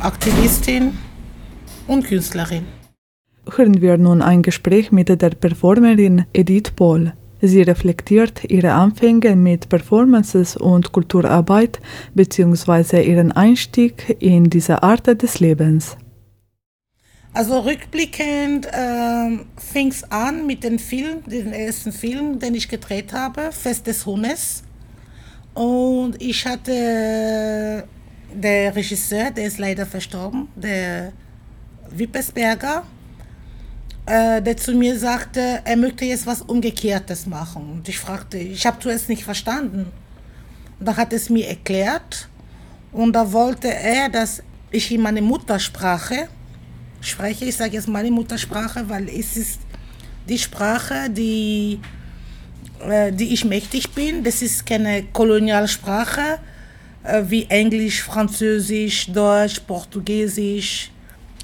Aktivistin 0.00 0.96
und 1.86 2.06
Künstlerin 2.06 2.64
hören 3.50 3.80
wir 3.80 3.98
nun 3.98 4.22
ein 4.22 4.42
Gespräch 4.42 4.92
mit 4.92 5.08
der 5.08 5.30
Performerin 5.30 6.26
Edith 6.32 6.72
Paul. 6.76 7.12
Sie 7.40 7.62
reflektiert 7.62 8.44
ihre 8.48 8.72
Anfänge 8.72 9.34
mit 9.34 9.68
Performances 9.68 10.56
und 10.56 10.92
Kulturarbeit 10.92 11.80
bzw. 12.14 13.02
ihren 13.02 13.32
Einstieg 13.32 14.16
in 14.20 14.48
diese 14.48 14.82
Art 14.82 15.06
des 15.06 15.40
Lebens. 15.40 15.96
Also 17.34 17.60
rückblickend 17.60 18.66
äh, 18.66 19.38
fing 19.56 19.88
es 19.88 20.04
an 20.04 20.46
mit 20.46 20.62
dem 20.62 20.78
Film, 20.78 21.24
dem 21.26 21.52
ersten 21.52 21.90
Film, 21.90 22.38
den 22.38 22.54
ich 22.54 22.68
gedreht 22.68 23.12
habe, 23.12 23.50
Fest 23.50 23.86
des 23.86 24.04
Hundes. 24.06 24.62
Und 25.54 26.20
ich 26.20 26.46
hatte 26.46 27.84
der 28.34 28.76
Regisseur, 28.76 29.30
der 29.30 29.46
ist 29.46 29.58
leider 29.58 29.86
verstorben, 29.86 30.48
der 30.54 31.12
Wippesberger, 31.90 32.84
äh, 34.06 34.42
der 34.42 34.56
zu 34.56 34.72
mir 34.72 34.98
sagte, 34.98 35.60
er 35.64 35.76
möchte 35.76 36.04
jetzt 36.04 36.26
was 36.26 36.42
Umgekehrtes 36.42 37.26
machen. 37.26 37.70
Und 37.72 37.88
ich 37.88 37.98
fragte, 37.98 38.38
ich 38.38 38.66
habe 38.66 38.78
zuerst 38.80 39.08
nicht 39.08 39.24
verstanden. 39.24 39.86
Und 40.78 40.86
da 40.86 40.96
hat 40.96 41.12
es 41.12 41.30
mir 41.30 41.48
erklärt 41.48 42.28
und 42.92 43.12
da 43.12 43.32
wollte 43.32 43.72
er, 43.72 44.08
dass 44.08 44.42
ich 44.70 44.90
in 44.92 45.00
meine 45.00 45.22
Muttersprache 45.22 46.28
spreche. 47.00 47.46
Ich 47.46 47.56
sage 47.56 47.74
jetzt 47.74 47.88
meine 47.88 48.10
Muttersprache, 48.10 48.88
weil 48.88 49.08
es 49.08 49.36
ist 49.36 49.60
die 50.28 50.38
Sprache, 50.38 51.08
die, 51.10 51.80
äh, 52.80 53.12
die 53.12 53.32
ich 53.32 53.44
mächtig 53.44 53.90
bin. 53.90 54.22
Das 54.24 54.42
ist 54.42 54.66
keine 54.66 55.04
Kolonialsprache 55.12 56.38
äh, 57.04 57.22
wie 57.26 57.44
Englisch, 57.48 58.02
Französisch, 58.02 59.10
Deutsch, 59.10 59.60
Portugiesisch, 59.60 60.91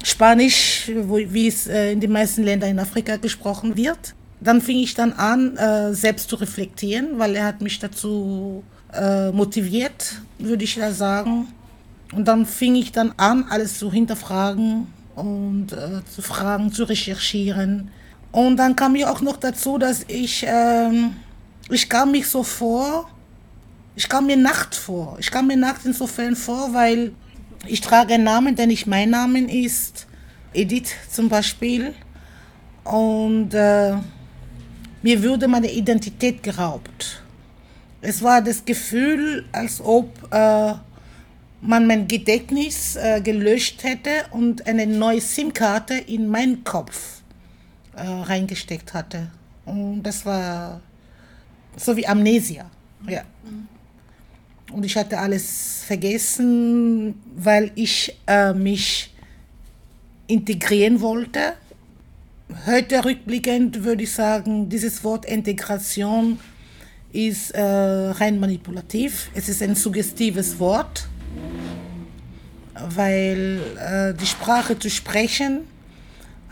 Spanisch, 0.03 0.91
wo, 1.03 1.17
wie 1.17 1.47
es 1.47 1.67
äh, 1.67 1.91
in 1.91 1.99
den 1.99 2.11
meisten 2.11 2.43
Ländern 2.43 2.71
in 2.71 2.79
Afrika 2.79 3.17
gesprochen 3.17 3.75
wird. 3.75 4.15
Dann 4.41 4.61
fing 4.61 4.77
ich 4.77 4.93
dann 4.93 5.11
an, 5.13 5.57
äh, 5.57 5.93
selbst 5.93 6.29
zu 6.29 6.37
reflektieren, 6.37 7.19
weil 7.19 7.35
er 7.35 7.45
hat 7.45 7.61
mich 7.61 7.79
dazu 7.79 8.63
äh, 8.93 9.31
motiviert, 9.31 10.21
würde 10.37 10.63
ich 10.63 10.75
da 10.75 10.91
sagen. 10.91 11.47
Und 12.13 12.27
dann 12.27 12.45
fing 12.45 12.75
ich 12.75 12.91
dann 12.91 13.13
an, 13.17 13.45
alles 13.49 13.77
zu 13.77 13.91
hinterfragen 13.91 14.87
und 15.15 15.73
äh, 15.73 16.01
zu 16.09 16.21
fragen, 16.21 16.71
zu 16.71 16.85
recherchieren. 16.85 17.91
Und 18.31 18.57
dann 18.57 18.75
kam 18.75 18.93
mir 18.93 19.11
auch 19.11 19.21
noch 19.21 19.37
dazu, 19.37 19.77
dass 19.77 20.05
ich, 20.07 20.45
ähm, 20.47 21.15
ich 21.69 21.89
kam 21.89 22.11
mich 22.11 22.27
so 22.27 22.43
vor, 22.43 23.09
ich 23.95 24.07
kam 24.07 24.27
mir 24.27 24.37
nackt 24.37 24.75
vor. 24.75 25.17
Ich 25.19 25.29
kam 25.29 25.47
mir 25.47 25.57
nackt 25.57 25.85
insofern 25.85 26.35
vor, 26.35 26.73
weil 26.73 27.11
ich 27.65 27.81
trage 27.81 28.13
einen 28.13 28.23
Namen, 28.23 28.55
der 28.55 28.67
nicht 28.67 28.87
mein 28.87 29.09
Name 29.09 29.39
ist. 29.39 30.07
Edith 30.53 30.93
zum 31.09 31.29
Beispiel. 31.29 31.93
Und 32.83 33.53
äh, 33.53 33.93
mir 35.01 35.23
wurde 35.23 35.47
meine 35.47 35.71
Identität 35.71 36.41
geraubt. 36.41 37.23
Es 38.01 38.23
war 38.23 38.41
das 38.41 38.63
Gefühl, 38.63 39.45
als 39.51 39.81
ob 39.81 40.11
äh, 40.31 40.73
man 41.61 41.85
mein 41.87 42.07
Gedächtnis 42.07 42.95
äh, 42.95 43.21
gelöscht 43.21 43.83
hätte 43.83 44.25
und 44.31 44.65
eine 44.65 44.87
neue 44.87 45.21
SIM-Karte 45.21 45.95
in 45.95 46.27
meinen 46.27 46.63
Kopf 46.63 47.21
äh, 47.95 48.01
reingesteckt 48.01 48.93
hatte. 48.93 49.29
Und 49.65 50.03
das 50.03 50.25
war 50.25 50.81
so 51.75 51.95
wie 51.95 52.07
Amnesia. 52.07 52.69
Ja. 53.07 53.23
Mhm. 53.43 53.67
Und 54.71 54.85
ich 54.85 54.95
hatte 54.95 55.17
alles 55.17 55.83
vergessen, 55.85 57.15
weil 57.35 57.71
ich 57.75 58.15
äh, 58.27 58.53
mich 58.53 59.11
integrieren 60.27 61.01
wollte. 61.01 61.53
Heute 62.67 63.03
rückblickend 63.03 63.83
würde 63.83 64.03
ich 64.03 64.11
sagen, 64.11 64.69
dieses 64.69 65.03
Wort 65.03 65.25
Integration 65.25 66.39
ist 67.11 67.51
äh, 67.51 67.61
rein 67.61 68.39
manipulativ. 68.39 69.31
Es 69.33 69.49
ist 69.49 69.63
ein 69.63 69.75
suggestives 69.75 70.59
Wort, 70.59 71.07
weil 72.95 73.59
äh, 73.79 74.13
die 74.13 74.27
Sprache 74.27 74.77
zu 74.77 74.89
sprechen 74.89 75.61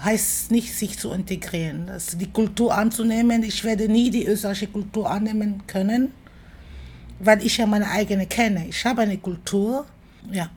heißt 0.04 0.52
nicht, 0.52 0.74
sich 0.74 0.98
zu 0.98 1.12
integrieren. 1.12 1.90
Also 1.90 2.18
die 2.18 2.32
Kultur 2.32 2.76
anzunehmen. 2.76 3.44
Ich 3.44 3.64
werde 3.64 3.88
nie 3.88 4.10
die 4.10 4.26
österreichische 4.26 4.68
Kultur 4.68 5.10
annehmen 5.10 5.64
können 5.68 6.12
weil 7.20 7.46
ich 7.46 7.58
ja 7.58 7.66
meine 7.66 7.90
eigene 7.90 8.26
kenne. 8.26 8.66
Ich 8.70 8.84
habe 8.86 9.02
eine 9.02 9.18
Kultur, 9.18 9.86
ja. 10.32 10.50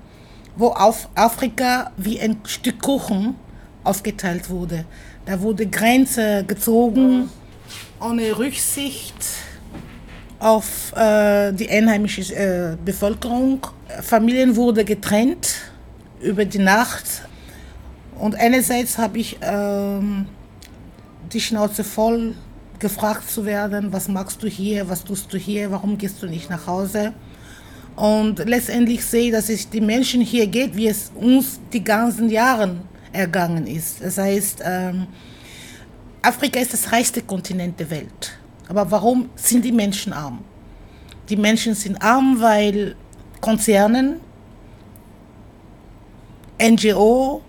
wo 0.57 0.67
auf 0.67 1.07
Afrika 1.15 1.91
wie 1.97 2.19
ein 2.19 2.37
Stück 2.45 2.81
Kuchen 2.81 3.35
aufgeteilt 3.83 4.49
wurde. 4.49 4.85
Da 5.25 5.41
wurde 5.41 5.65
Grenze 5.67 6.43
gezogen 6.45 7.29
ohne 8.01 8.37
Rücksicht 8.37 9.15
auf 10.39 10.93
äh, 10.95 11.51
die 11.53 11.69
einheimische 11.69 12.21
äh, 12.35 12.75
Bevölkerung. 12.83 13.67
Familien 14.01 14.55
wurden 14.55 14.85
getrennt 14.85 15.55
über 16.19 16.45
die 16.45 16.59
Nacht 16.59 17.23
und 18.21 18.35
einerseits 18.35 18.99
habe 18.99 19.17
ich 19.17 19.39
ähm, 19.41 20.27
die 21.33 21.41
Schnauze 21.41 21.83
voll, 21.83 22.35
gefragt 22.77 23.27
zu 23.29 23.45
werden, 23.45 23.91
was 23.91 24.07
machst 24.07 24.43
du 24.43 24.47
hier, 24.47 24.87
was 24.87 25.03
tust 25.03 25.33
du 25.33 25.39
hier, 25.39 25.71
warum 25.71 25.97
gehst 25.97 26.21
du 26.21 26.27
nicht 26.27 26.47
nach 26.47 26.67
Hause? 26.67 27.13
Und 27.95 28.37
letztendlich 28.45 29.03
sehe 29.03 29.25
ich, 29.25 29.31
dass 29.31 29.49
es 29.49 29.67
die 29.67 29.81
Menschen 29.81 30.21
hier 30.21 30.45
geht, 30.45 30.75
wie 30.75 30.87
es 30.87 31.11
uns 31.15 31.59
die 31.73 31.83
ganzen 31.83 32.29
Jahre 32.29 32.75
ergangen 33.11 33.65
ist. 33.65 34.01
Das 34.03 34.19
heißt, 34.19 34.61
ähm, 34.63 35.07
Afrika 36.21 36.59
ist 36.59 36.73
das 36.73 36.91
reichste 36.91 37.23
Kontinent 37.23 37.79
der 37.79 37.89
Welt. 37.89 38.39
Aber 38.67 38.89
warum 38.91 39.29
sind 39.35 39.65
die 39.65 39.71
Menschen 39.71 40.13
arm? 40.13 40.43
Die 41.27 41.37
Menschen 41.37 41.73
sind 41.73 41.99
arm, 41.99 42.39
weil 42.39 42.95
Konzernen, 43.41 44.19
NGO, 46.61 47.41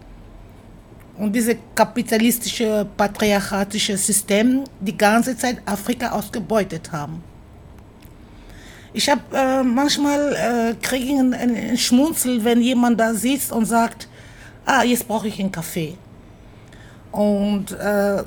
und 1.22 1.32
dieses 1.32 1.54
kapitalistische, 1.76 2.84
patriarchatische 2.96 3.96
System 3.96 4.64
die 4.80 4.98
ganze 4.98 5.36
Zeit 5.36 5.58
Afrika 5.64 6.10
ausgebeutet 6.10 6.90
haben. 6.90 7.22
Ich 8.92 9.08
habe 9.08 9.22
äh, 9.32 9.62
manchmal 9.62 10.34
äh, 10.34 10.74
kriege 10.82 11.20
einen, 11.20 11.32
einen 11.32 11.78
Schmunzel, 11.78 12.42
wenn 12.42 12.60
jemand 12.60 12.98
da 12.98 13.14
sitzt 13.14 13.52
und 13.52 13.66
sagt, 13.66 14.08
ah, 14.66 14.82
jetzt 14.82 15.06
brauche 15.06 15.28
ich 15.28 15.38
einen 15.38 15.52
Kaffee. 15.52 15.96
Und 17.12 17.70
äh, 17.70 18.24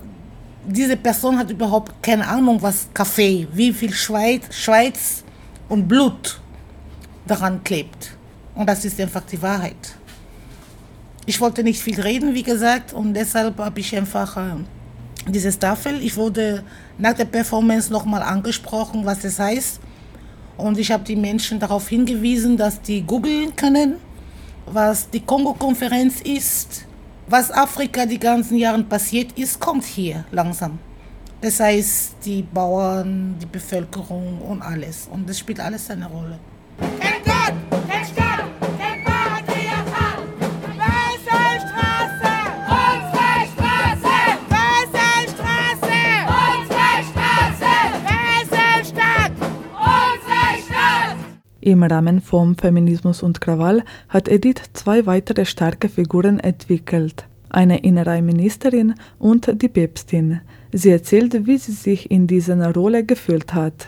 diese 0.65 0.95
Person 0.95 1.37
hat 1.37 1.51
überhaupt 1.51 2.01
keine 2.01 2.25
Ahnung, 2.25 2.61
was 2.61 2.87
Kaffee, 2.93 3.45
wie 3.51 3.73
viel 3.73 3.93
Schweiz, 3.93 4.43
Schweiz 4.51 5.25
und 5.67 5.85
Blut 5.85 6.39
daran 7.27 7.61
klebt. 7.61 8.15
Und 8.55 8.69
das 8.69 8.85
ist 8.85 8.97
einfach 9.01 9.23
die 9.29 9.41
Wahrheit. 9.41 9.95
Ich 11.27 11.41
wollte 11.41 11.63
nicht 11.63 11.81
viel 11.81 11.99
reden, 11.99 12.35
wie 12.35 12.43
gesagt, 12.43 12.93
und 12.93 13.15
deshalb 13.15 13.57
habe 13.57 13.79
ich 13.79 13.95
einfach 13.95 14.37
äh, 14.37 14.41
diese 15.27 15.57
Tafel. 15.57 16.01
Ich 16.03 16.15
wurde 16.15 16.63
nach 16.99 17.13
der 17.13 17.25
Performance 17.25 17.91
nochmal 17.91 18.21
angesprochen, 18.21 19.05
was 19.05 19.21
das 19.21 19.39
heißt. 19.39 19.79
Und 20.57 20.77
ich 20.77 20.91
habe 20.91 21.03
die 21.03 21.15
Menschen 21.15 21.59
darauf 21.59 21.89
hingewiesen, 21.89 22.57
dass 22.57 22.79
die 22.81 23.01
googeln 23.01 23.55
können, 23.55 23.95
was 24.67 25.09
die 25.09 25.19
Kongo-Konferenz 25.19 26.21
ist, 26.21 26.85
was 27.27 27.51
Afrika 27.51 28.05
die 28.05 28.19
ganzen 28.19 28.57
Jahre 28.57 28.83
passiert 28.83 29.31
ist, 29.37 29.59
kommt 29.59 29.83
hier 29.83 30.25
langsam. 30.31 30.77
Das 31.41 31.59
heißt, 31.59 32.17
die 32.23 32.43
Bauern, 32.43 33.35
die 33.41 33.47
Bevölkerung 33.47 34.41
und 34.41 34.61
alles. 34.61 35.07
Und 35.11 35.27
das 35.27 35.39
spielt 35.39 35.59
alles 35.59 35.89
eine 35.89 36.05
Rolle. 36.05 36.39
Im 51.65 51.81
Rahmen 51.81 52.21
vom 52.21 52.55
Feminismus 52.55 53.23
und 53.23 53.41
Krawall 53.41 53.83
hat 54.09 54.27
Edith 54.27 54.61
zwei 54.73 55.07
weitere 55.07 55.45
starke 55.45 55.89
Figuren 55.89 56.39
entwickelt. 56.39 57.25
Eine 57.49 57.79
Innenministerin 57.79 58.93
und 59.17 59.49
die 59.63 59.67
Päpstin. 59.67 60.41
Sie 60.71 60.91
erzählt, 60.91 61.47
wie 61.47 61.57
sie 61.57 61.71
sich 61.71 62.11
in 62.11 62.27
dieser 62.27 62.71
Rolle 62.71 63.03
gefühlt 63.03 63.55
hat. 63.55 63.87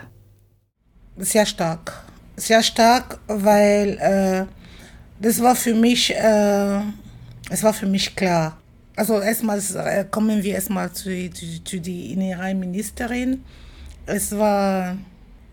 Sehr 1.17 1.45
stark. 1.45 2.03
Sehr 2.36 2.63
stark, 2.63 3.19
weil 3.28 3.89
äh, 3.99 4.45
das 5.21 5.39
war 5.43 5.55
für 5.55 5.75
mich, 5.75 6.15
äh, 6.15 6.80
es 7.51 7.61
war 7.61 7.73
für 7.73 7.86
mich 7.86 8.15
klar. 8.15 8.57
Also 8.95 9.19
erstmal 9.21 9.59
äh, 9.59 10.03
kommen 10.09 10.41
wir 10.41 10.55
erstmal 10.55 10.91
zu, 10.93 11.11
zu, 11.30 11.63
zu 11.63 11.80
die 11.80 12.11
Innenministerin. 12.11 13.43
Es 14.07 14.36
war 14.36 14.97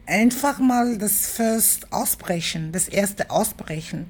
einfach 0.06 0.58
mal 0.58 0.98
das 0.98 1.26
First 1.26 1.92
Ausbrechen, 1.92 2.72
das 2.72 2.88
erste 2.88 3.30
Ausbrechen. 3.30 4.06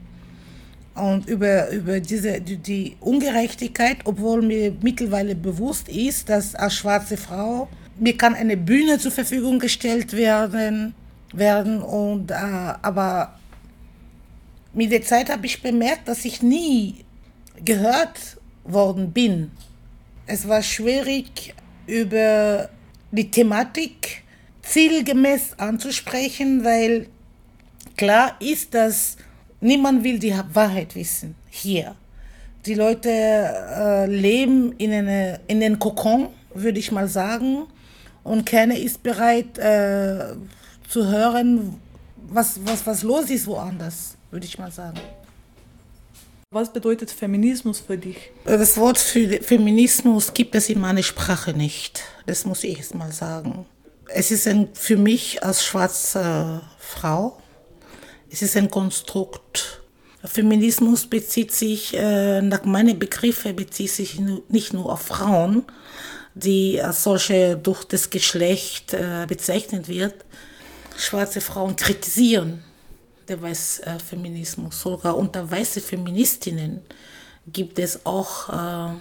Und 0.95 1.29
über, 1.29 1.71
über 1.71 2.01
diese, 2.01 2.41
die, 2.41 2.57
die 2.57 2.97
Ungerechtigkeit, 3.01 3.99
obwohl 4.05 4.43
mir 4.43 4.77
mittlerweile 4.81 5.35
bewusst 5.35 5.89
ist, 5.89 6.29
dass 6.29 6.55
als 6.55 6.75
schwarze 6.75 7.17
Frau 7.17 7.69
mir 7.99 8.17
kann 8.17 8.35
eine 8.35 8.57
Bühne 8.57 8.99
zur 8.99 9.13
Verfügung 9.13 9.59
gestellt 9.59 10.13
werden, 10.13 10.95
werden 11.33 11.83
und, 11.83 12.31
äh, 12.31 12.35
aber 12.35 13.39
mit 14.73 14.91
der 14.91 15.03
Zeit 15.03 15.31
habe 15.31 15.47
ich 15.47 15.63
bemerkt, 15.63 16.09
dass 16.09 16.25
ich 16.25 16.43
nie 16.43 17.05
gehört 17.65 18.39
worden 18.65 19.13
bin. 19.13 19.53
Es 20.27 20.49
war 20.49 20.63
schwierig, 20.63 21.55
über 21.87 22.69
die 23.13 23.31
Thematik 23.31 24.24
zielgemäß 24.67 25.59
anzusprechen, 25.59 26.65
weil 26.65 27.07
klar 27.97 28.37
ist, 28.41 28.75
dass 28.75 29.17
niemand 29.61 30.05
will 30.05 30.19
die 30.19 30.35
Wahrheit 30.53 30.95
wissen 30.95 31.35
hier. 31.51 31.95
Die 32.67 32.75
Leute 32.75 33.11
äh, 33.11 34.07
leben 34.07 34.73
in, 34.79 34.93
eine, 34.93 35.41
in 35.47 35.61
den 35.61 35.79
Kokon, 35.79 36.29
würde 36.55 36.79
ich 36.79 36.91
mal 36.93 37.09
sagen, 37.09 37.67
und 38.23 38.47
keiner 38.47 38.77
ist 38.77 39.03
bereit 39.03 39.59
äh, 39.59 40.35
zu 40.89 41.07
hören, 41.07 41.79
was, 42.17 42.59
was, 42.65 42.87
was 42.87 43.03
los 43.03 43.29
ist 43.29 43.47
woanders, 43.47 44.17
würde 44.31 44.47
ich 44.47 44.59
mal 44.59 44.73
sagen. 44.73 44.99
Was 46.51 46.73
bedeutet 46.73 47.11
Feminismus 47.11 47.81
für 47.81 47.99
dich? 47.99 48.31
Das 48.45 48.77
Wort 48.79 48.97
für 48.97 49.43
Feminismus 49.43 50.33
gibt 50.33 50.55
es 50.55 50.71
in 50.71 50.81
meiner 50.81 51.03
Sprache 51.03 51.53
nicht. 51.53 52.05
Das 52.27 52.47
muss 52.47 52.65
ich 52.65 52.79
jetzt 52.79 52.95
mal 52.95 53.13
sagen. 53.13 53.67
Es 54.09 54.31
ist 54.31 54.47
ein, 54.47 54.69
für 54.75 54.97
mich 54.97 55.43
als 55.43 55.65
schwarze 55.65 56.61
Frau, 56.79 57.39
es 58.31 58.43
ist 58.43 58.57
ein 58.57 58.71
Konstrukt. 58.71 59.81
Feminismus 60.25 61.07
bezieht 61.07 61.53
sich, 61.53 61.95
äh, 61.95 62.41
nach 62.41 62.65
meinen 62.65 62.99
Begriffen, 62.99 63.55
bezieht 63.55 63.91
sich 63.91 64.19
nicht 64.49 64.73
nur 64.73 64.93
auf 64.93 65.03
Frauen, 65.03 65.65
die 66.35 66.81
als 66.81 67.05
solche 67.05 67.57
durch 67.57 67.85
das 67.85 68.11
Geschlecht 68.11 68.95
äh, 68.95 69.27
bezeichnet 69.29 69.89
wird. 69.89 70.15
Schwarze 70.97 71.41
Frauen 71.41 71.77
kritisieren 71.77 72.65
der 73.29 73.41
Weißfeminismus. 73.41 74.81
Sogar 74.81 75.17
unter 75.17 75.51
weiße 75.51 75.81
Feministinnen 75.81 76.83
gibt 77.47 77.79
es 77.79 78.05
auch, 78.05 78.49
äh, 78.49 78.95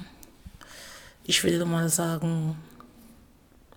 ich 1.25 1.43
würde 1.43 1.65
mal 1.65 1.89
sagen, 1.89 2.57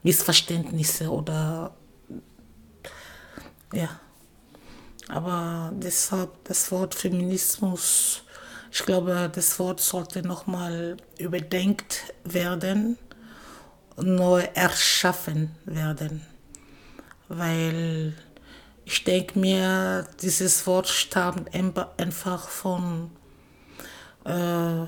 Missverständnisse 0.06 1.10
oder 1.10 1.74
ja. 3.72 3.88
Aber 5.08 5.72
deshalb 5.74 6.44
das 6.44 6.70
Wort 6.70 6.94
Feminismus, 6.94 8.22
ich 8.70 8.84
glaube, 8.84 9.30
das 9.32 9.58
Wort 9.58 9.80
sollte 9.80 10.22
nochmal 10.22 10.96
überdenkt 11.18 12.14
werden, 12.22 12.98
neu 13.96 14.42
erschaffen 14.54 15.56
werden, 15.64 16.24
weil 17.28 18.14
ich 18.84 19.02
denke 19.02 19.38
mir, 19.40 20.06
dieses 20.22 20.66
Wort 20.68 20.86
stammt 20.88 21.50
einfach 21.52 22.48
von 22.48 23.10
äh, 24.24 24.86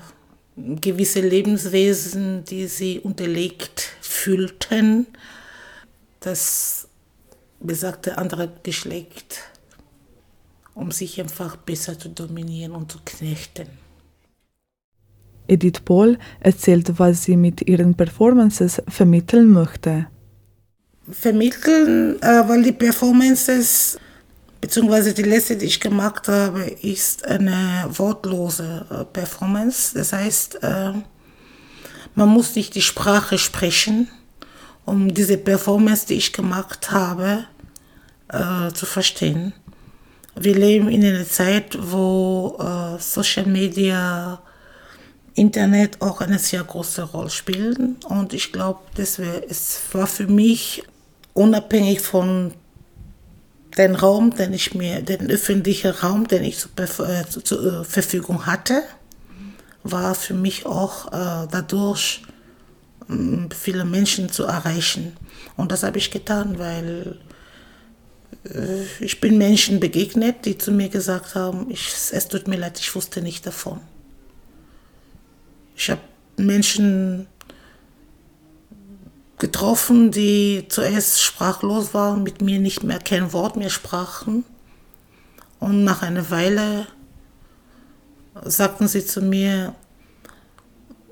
gewisse 0.55 1.21
Lebenswesen, 1.21 2.45
die 2.45 2.67
sie 2.67 2.99
unterlegt 2.99 3.93
fühlten, 4.19 5.07
das 6.19 6.87
besagte 7.59 8.17
andere 8.17 8.51
Geschlecht, 8.63 9.41
um 10.73 10.91
sich 10.91 11.19
einfach 11.19 11.55
besser 11.55 11.97
zu 11.97 12.09
dominieren 12.09 12.73
und 12.73 12.91
zu 12.91 12.99
knechten. 13.03 13.67
Edith 15.47 15.81
Paul 15.83 16.19
erzählt, 16.41 16.99
was 16.99 17.23
sie 17.23 17.35
mit 17.35 17.67
ihren 17.67 17.95
Performances 17.95 18.81
vermitteln 18.87 19.49
möchte 19.49 20.07
vermitteln, 21.11 22.21
äh, 22.21 22.47
weil 22.47 22.63
die 22.63 22.71
Performances, 22.71 23.97
beziehungsweise 24.61 25.13
die 25.13 25.23
letzte, 25.23 25.55
die 25.55 25.65
ich 25.65 25.79
gemacht 25.79 26.27
habe, 26.27 26.61
ist 26.81 27.25
eine 27.25 27.85
wortlose 27.89 28.85
äh, 28.89 29.05
Performance. 29.05 29.93
Das 29.95 30.13
heißt, 30.13 30.63
äh, 30.63 30.93
man 32.19 32.29
muss 32.29 32.55
nicht 32.55 32.75
die 32.75 32.81
Sprache 32.81 33.37
sprechen, 33.37 34.09
um 34.85 35.13
diese 35.13 35.37
Performance, 35.37 36.05
die 36.05 36.15
ich 36.15 36.33
gemacht 36.33 36.91
habe, 36.91 37.45
zu 38.73 38.85
verstehen. 38.85 39.53
Wir 40.35 40.53
leben 40.53 40.89
in 40.89 41.03
einer 41.03 41.25
Zeit, 41.25 41.77
wo 41.79 42.55
Social 42.99 43.47
Media, 43.47 44.39
Internet 45.33 46.01
auch 46.01 46.21
eine 46.21 46.37
sehr 46.37 46.63
große 46.63 47.01
Rolle 47.03 47.29
spielen. 47.29 47.95
Und 48.07 48.33
ich 48.33 48.51
glaube, 48.51 48.81
es 48.97 49.19
war 49.93 50.05
für 50.05 50.27
mich 50.27 50.83
unabhängig 51.33 52.01
von 52.01 52.53
dem 53.77 53.95
Raum, 53.95 54.35
den 54.35 54.53
ich 54.53 54.73
mir, 54.73 55.01
den 55.01 55.29
öffentlichen 55.29 55.91
Raum, 55.91 56.27
den 56.27 56.43
ich 56.43 56.57
zur, 56.57 56.71
äh, 57.07 57.25
zur 57.29 57.81
äh, 57.81 57.83
Verfügung 57.85 58.45
hatte, 58.45 58.83
war 59.83 60.15
für 60.15 60.33
mich 60.33 60.65
auch 60.65 61.07
äh, 61.07 61.47
dadurch 61.49 62.23
äh, 63.09 63.13
viele 63.53 63.85
Menschen 63.85 64.29
zu 64.29 64.43
erreichen. 64.43 65.15
Und 65.57 65.71
das 65.71 65.83
habe 65.83 65.97
ich 65.97 66.11
getan, 66.11 66.59
weil 66.59 67.19
äh, 68.45 68.83
ich 68.99 69.19
bin 69.21 69.37
Menschen 69.37 69.79
begegnet, 69.79 70.45
die 70.45 70.57
zu 70.57 70.71
mir 70.71 70.89
gesagt 70.89 71.35
haben, 71.35 71.69
ich, 71.69 71.91
es 72.11 72.27
tut 72.27 72.47
mir 72.47 72.57
leid, 72.57 72.79
ich 72.79 72.93
wusste 72.95 73.21
nicht 73.21 73.45
davon. 73.45 73.79
Ich 75.75 75.89
habe 75.89 76.01
Menschen 76.37 77.27
getroffen, 79.37 80.11
die 80.11 80.65
zuerst 80.67 81.23
sprachlos 81.23 81.93
waren, 81.93 82.23
mit 82.23 82.41
mir 82.41 82.59
nicht 82.59 82.83
mehr 82.83 82.99
kein 82.99 83.31
Wort 83.31 83.55
mehr 83.55 83.69
sprachen. 83.69 84.43
Und 85.59 85.83
nach 85.83 86.01
einer 86.01 86.29
Weile 86.29 86.87
sagten 88.43 88.87
sie 88.87 89.05
zu 89.05 89.21
mir, 89.21 89.75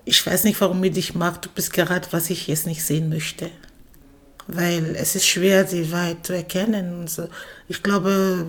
ich 0.06 0.26
weiß 0.26 0.46
nicht, 0.46 0.60
warum 0.62 0.84
ich 0.84 0.94
dich 0.94 1.16
mag, 1.16 1.42
du 1.42 1.50
bist 1.50 1.74
gerade, 1.74 2.08
was 2.12 2.30
ich 2.30 2.48
jetzt 2.48 2.66
nicht 2.66 2.84
sehen 2.84 3.10
möchte. 3.10 3.50
Weil 4.48 4.96
es 4.96 5.16
ist 5.16 5.28
schwer, 5.28 5.66
die 5.66 5.92
Wahrheit 5.92 6.26
zu 6.26 6.34
erkennen. 6.34 7.02
Also 7.02 7.28
ich 7.68 7.84
glaube, 7.84 8.46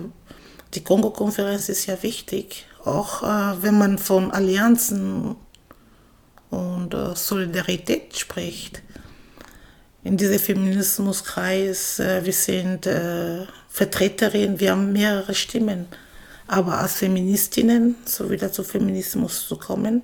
die 0.73 0.83
Kongo-Konferenz 0.83 1.67
ist 1.67 1.85
ja 1.87 2.01
wichtig, 2.01 2.65
auch 2.85 3.23
äh, 3.23 3.61
wenn 3.61 3.77
man 3.77 3.97
von 3.97 4.31
Allianzen 4.31 5.35
und 6.49 6.93
äh, 6.93 7.15
Solidarität 7.15 8.17
spricht 8.17 8.81
in 10.03 10.17
diesem 10.17 10.39
Feminismuskreis, 10.39 11.99
äh, 11.99 12.25
wir 12.25 12.33
sind 12.33 12.87
äh, 12.87 13.45
Vertreterinnen, 13.69 14.59
wir 14.59 14.71
haben 14.71 14.93
mehrere 14.93 15.35
Stimmen. 15.35 15.87
Aber 16.49 16.79
als 16.79 16.95
Feministinnen, 16.95 17.95
so 18.05 18.31
wieder 18.31 18.51
zu 18.51 18.63
Feminismus 18.63 19.47
zu 19.47 19.55
kommen, 19.55 20.01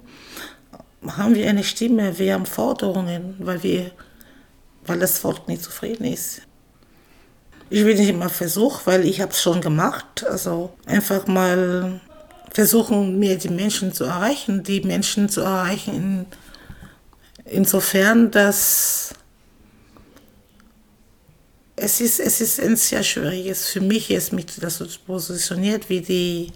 haben 1.07 1.33
wir 1.33 1.49
eine 1.49 1.63
Stimme, 1.63 2.19
wir 2.19 2.35
haben 2.35 2.45
Forderungen, 2.45 3.35
weil, 3.39 3.63
wir, 3.63 3.89
weil 4.85 4.99
das 4.99 5.17
Volk 5.17 5.47
nicht 5.47 5.63
zufrieden 5.63 6.05
ist. 6.05 6.43
Ich 7.71 7.83
will 7.83 7.95
nicht 7.95 8.09
immer 8.09 8.29
versuchen, 8.29 8.81
weil 8.85 9.05
ich 9.05 9.21
habe 9.21 9.31
es 9.31 9.41
schon 9.41 9.59
gemacht. 9.59 10.23
Also 10.29 10.71
einfach 10.85 11.25
mal 11.25 11.99
versuchen, 12.51 13.17
mir 13.17 13.39
die 13.39 13.49
Menschen 13.49 13.91
zu 13.91 14.03
erreichen, 14.03 14.61
die 14.61 14.81
Menschen 14.81 15.29
zu 15.29 15.41
erreichen, 15.41 15.95
in, 15.95 16.25
insofern, 17.45 18.29
dass 18.29 19.15
es 21.75 22.01
ist, 22.01 22.19
es 22.19 22.41
ist 22.41 22.59
ein 22.59 22.75
sehr 22.75 23.03
schwieriges 23.03 23.67
für 23.69 23.81
mich 23.81 24.09
jetzt 24.09 24.31
mich 24.31 24.45
das 24.45 24.79
positioniert, 24.99 25.89
wie 25.89 26.01
die 26.01 26.51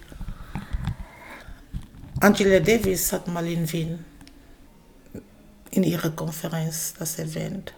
Angela 2.21 2.59
Davis 2.59 3.11
hat 3.11 3.27
mal 3.27 3.47
in 3.47 3.71
Wien 3.71 4.05
in 5.71 5.83
ihrer 5.83 6.09
Konferenz 6.09 6.93
das 6.97 7.19
erwähnt. 7.19 7.73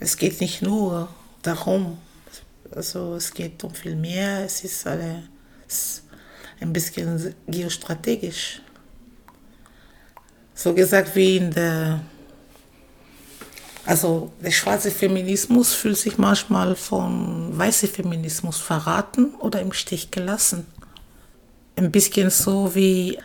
Es 0.00 0.16
geht 0.16 0.40
nicht 0.40 0.62
nur 0.62 1.08
darum, 1.42 1.98
also 2.74 3.16
es 3.16 3.32
geht 3.32 3.62
um 3.62 3.74
viel 3.74 3.96
mehr, 3.96 4.44
es 4.44 4.64
ist 4.64 4.86
alles 4.86 6.02
ein 6.60 6.72
bisschen 6.72 7.34
geostrategisch. 7.46 8.62
So 10.54 10.74
gesagt 10.74 11.14
wie 11.14 11.36
in 11.36 11.50
der 11.50 12.00
also 13.84 14.32
der 14.40 14.52
schwarze 14.52 14.90
Feminismus 14.90 15.74
fühlt 15.74 15.98
sich 15.98 16.16
manchmal 16.16 16.76
von 16.76 17.56
weißem 17.56 17.88
Feminismus 17.88 18.58
verraten 18.58 19.34
oder 19.40 19.60
im 19.60 19.72
Stich 19.72 20.10
gelassen. 20.10 20.66
Ein 21.76 21.90
bisschen 21.90 22.30
so 22.30 22.74
wie, 22.74 23.18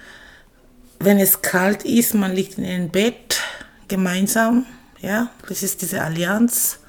wenn 0.99 1.19
es 1.19 1.41
kalt 1.41 1.83
ist, 1.83 2.15
man 2.15 2.33
liegt 2.33 2.57
in 2.57 2.65
einem 2.65 2.89
Bett 2.89 3.39
gemeinsam, 3.87 4.65
ja, 5.01 5.29
das 5.47 5.61
ist 5.61 5.81
diese 5.81 6.01
Allianz. 6.01 6.79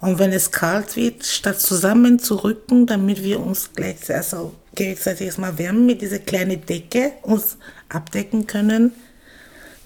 Und 0.00 0.18
wenn 0.18 0.32
es 0.32 0.50
kalt 0.50 0.96
wird, 0.96 1.24
statt 1.24 1.60
zusammen 1.60 2.18
zu 2.18 2.36
rücken, 2.36 2.86
damit 2.86 3.22
wir 3.22 3.40
uns 3.40 3.70
gleichzeitig, 3.74 4.16
also 4.16 4.54
gegenseitig 4.74 5.26
erstmal 5.26 5.58
wärmen 5.58 5.86
mit 5.86 6.02
dieser 6.02 6.18
kleinen 6.18 6.64
Decke, 6.64 7.12
uns 7.22 7.56
abdecken 7.88 8.46
können, 8.46 8.92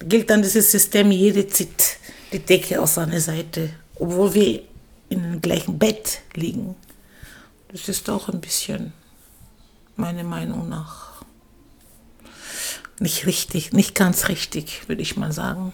gilt 0.01 0.31
dann 0.31 0.43
dieses 0.43 0.71
System, 0.71 1.11
jede 1.11 1.47
zieht 1.49 1.98
die 2.33 2.39
Decke 2.39 2.81
aus 2.81 2.95
seiner 2.95 3.21
Seite, 3.21 3.71
obwohl 3.97 4.35
wir 4.35 4.63
in 5.09 5.23
dem 5.23 5.41
gleichen 5.41 5.79
Bett 5.79 6.21
liegen. 6.35 6.77
Das 7.69 7.89
ist 7.89 8.09
auch 8.11 8.29
ein 8.29 8.41
bisschen, 8.41 8.93
meiner 9.97 10.25
Meinung 10.25 10.69
nach, 10.69 11.23
nicht 13.01 13.27
richtig, 13.27 13.73
nicht 13.73 13.95
ganz 13.95 14.29
richtig, 14.29 14.89
würde 14.89 15.03
ich 15.03 15.17
mal 15.17 15.33
sagen. 15.33 15.73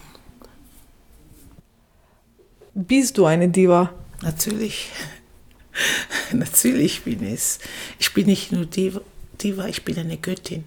Bist 2.73 3.17
du 3.17 3.25
eine 3.25 3.49
Diva? 3.49 3.93
Natürlich. 4.21 4.89
Natürlich 6.31 7.03
bin 7.03 7.23
ich 7.23 7.33
es. 7.33 7.59
Ich 7.99 8.13
bin 8.13 8.27
nicht 8.27 8.51
nur 8.51 8.65
Diva, 8.65 9.01
Diva, 9.41 9.67
ich 9.67 9.83
bin 9.83 9.97
eine 9.97 10.17
Göttin. 10.17 10.65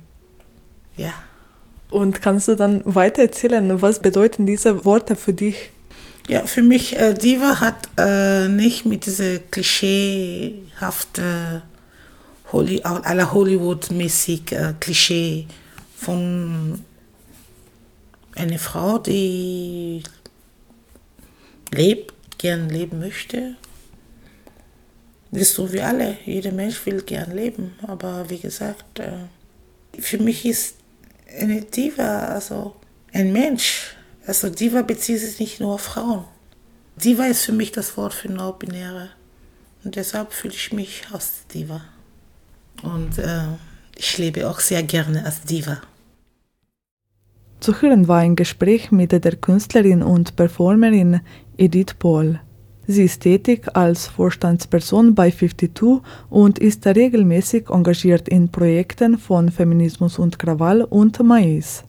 Ja. 0.96 1.12
Und 1.90 2.20
kannst 2.20 2.48
du 2.48 2.56
dann 2.56 2.82
weiter 2.84 3.22
erzählen, 3.22 3.80
was 3.80 4.00
bedeuten 4.00 4.46
diese 4.46 4.84
Worte 4.84 5.16
für 5.16 5.32
dich? 5.32 5.70
Ja, 6.28 6.46
für 6.46 6.62
mich, 6.62 6.96
äh, 6.96 7.14
Diva 7.14 7.60
hat 7.60 7.88
äh, 7.96 8.48
nicht 8.48 8.84
mit 8.84 9.06
dieser 9.06 9.38
klischeehafte 9.38 11.62
Holly, 12.52 12.82
aller 12.82 13.32
Hollywood-mäßig 13.32 14.52
äh, 14.52 14.74
Klischee 14.78 15.46
von 15.96 16.84
einer 18.34 18.58
Frau, 18.58 18.98
die 18.98 20.02
lebt, 21.72 22.12
gern 22.36 22.68
leben 22.68 22.98
möchte. 22.98 23.56
Das 25.30 25.42
ist 25.42 25.54
so 25.54 25.72
wie 25.72 25.80
alle. 25.80 26.18
Jeder 26.26 26.52
Mensch 26.52 26.84
will 26.84 27.00
gern 27.02 27.34
leben. 27.34 27.74
Aber 27.86 28.28
wie 28.28 28.38
gesagt, 28.38 28.98
äh, 28.98 29.28
für 29.98 30.18
mich 30.18 30.44
ist 30.44 30.74
eine 31.40 31.62
Diva, 31.62 32.26
also 32.26 32.76
ein 33.14 33.32
Mensch. 33.32 33.94
Also 34.28 34.50
Diva 34.50 34.82
bezieht 34.82 35.20
sich 35.20 35.40
nicht 35.40 35.58
nur 35.58 35.72
auf 35.72 35.80
Frauen. 35.80 36.24
Diva 36.96 37.24
ist 37.24 37.46
für 37.46 37.52
mich 37.52 37.72
das 37.72 37.96
Wort 37.96 38.12
für 38.12 38.30
Non-Binäre. 38.30 39.08
Und 39.84 39.96
deshalb 39.96 40.34
fühle 40.34 40.52
ich 40.52 40.70
mich 40.70 41.04
als 41.10 41.46
Diva. 41.46 41.80
Und 42.82 43.16
äh, 43.18 43.44
ich 43.96 44.18
lebe 44.18 44.46
auch 44.46 44.60
sehr 44.60 44.82
gerne 44.82 45.24
als 45.24 45.40
Diva. 45.40 45.80
Zu 47.60 47.80
hören 47.80 48.06
war 48.06 48.18
ein 48.18 48.36
Gespräch 48.36 48.92
mit 48.92 49.12
der 49.12 49.36
Künstlerin 49.36 50.02
und 50.02 50.36
Performerin 50.36 51.20
Edith 51.56 51.94
Paul. 51.98 52.38
Sie 52.86 53.04
ist 53.04 53.22
tätig 53.22 53.66
als 53.74 54.08
Vorstandsperson 54.08 55.14
bei 55.14 55.30
52 55.30 56.02
und 56.28 56.58
ist 56.58 56.86
regelmäßig 56.86 57.70
engagiert 57.70 58.28
in 58.28 58.50
Projekten 58.50 59.16
von 59.16 59.50
Feminismus 59.50 60.18
und 60.18 60.38
Krawall 60.38 60.84
und 60.84 61.18
Mais. 61.20 61.87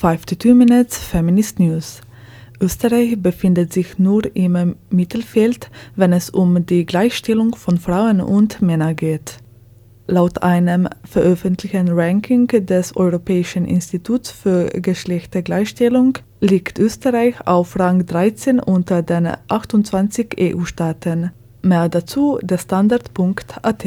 52 0.00 0.54
Minutes 0.54 0.96
Feminist 0.96 1.58
News. 1.60 2.00
Österreich 2.58 3.20
befindet 3.20 3.74
sich 3.74 3.98
nur 3.98 4.34
im 4.34 4.76
Mittelfeld, 4.88 5.70
wenn 5.94 6.14
es 6.14 6.30
um 6.30 6.64
die 6.64 6.86
Gleichstellung 6.86 7.54
von 7.54 7.76
Frauen 7.76 8.22
und 8.22 8.62
Männern 8.62 8.96
geht. 8.96 9.36
Laut 10.06 10.42
einem 10.42 10.88
veröffentlichten 11.04 11.90
Ranking 11.90 12.46
des 12.46 12.96
Europäischen 12.96 13.66
Instituts 13.66 14.30
für 14.30 14.70
Geschlechtergleichstellung 14.70 16.16
liegt 16.40 16.78
Österreich 16.78 17.34
auf 17.46 17.78
Rang 17.78 18.06
13 18.06 18.58
unter 18.58 19.02
den 19.02 19.28
28 19.48 20.34
EU-Staaten. 20.40 21.30
Mehr 21.60 21.90
dazu 21.90 22.38
der 22.42 22.56
Standard.at. 22.56 23.84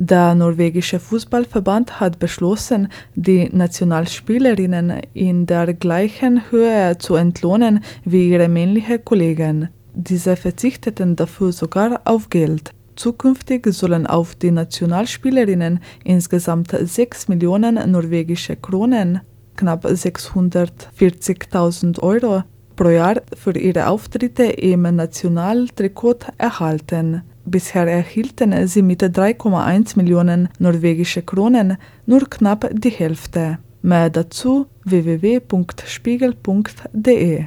Der 0.00 0.36
norwegische 0.36 1.00
Fußballverband 1.00 1.98
hat 1.98 2.20
beschlossen, 2.20 2.86
die 3.16 3.48
Nationalspielerinnen 3.52 5.00
in 5.12 5.44
der 5.44 5.74
gleichen 5.74 6.52
Höhe 6.52 6.96
zu 6.98 7.16
entlohnen 7.16 7.80
wie 8.04 8.30
ihre 8.30 8.48
männlichen 8.48 9.04
Kollegen. 9.04 9.70
Diese 9.94 10.36
verzichteten 10.36 11.16
dafür 11.16 11.50
sogar 11.50 12.02
auf 12.04 12.30
Geld. 12.30 12.70
Zukünftig 12.94 13.66
sollen 13.72 14.06
auf 14.06 14.36
die 14.36 14.52
Nationalspielerinnen 14.52 15.80
insgesamt 16.04 16.76
6 16.80 17.26
Millionen 17.26 17.90
norwegische 17.90 18.54
Kronen, 18.54 19.22
knapp 19.56 19.84
640.000 19.84 22.00
Euro, 22.00 22.44
pro 22.76 22.90
Jahr 22.90 23.20
für 23.36 23.58
ihre 23.58 23.88
Auftritte 23.88 24.44
im 24.44 24.82
Nationaltrikot 24.82 26.18
erhalten. 26.38 27.22
Bisher 27.50 27.86
erhielten 27.86 28.66
sie 28.66 28.82
mit 28.82 29.02
3,1 29.02 29.96
Millionen 29.96 30.50
norwegische 30.58 31.22
Kronen 31.22 31.78
nur 32.04 32.28
knapp 32.28 32.68
die 32.72 32.90
Hälfte. 32.90 33.58
Mehr 33.80 34.10
dazu 34.10 34.66
www.spiegel.de. 34.84 37.44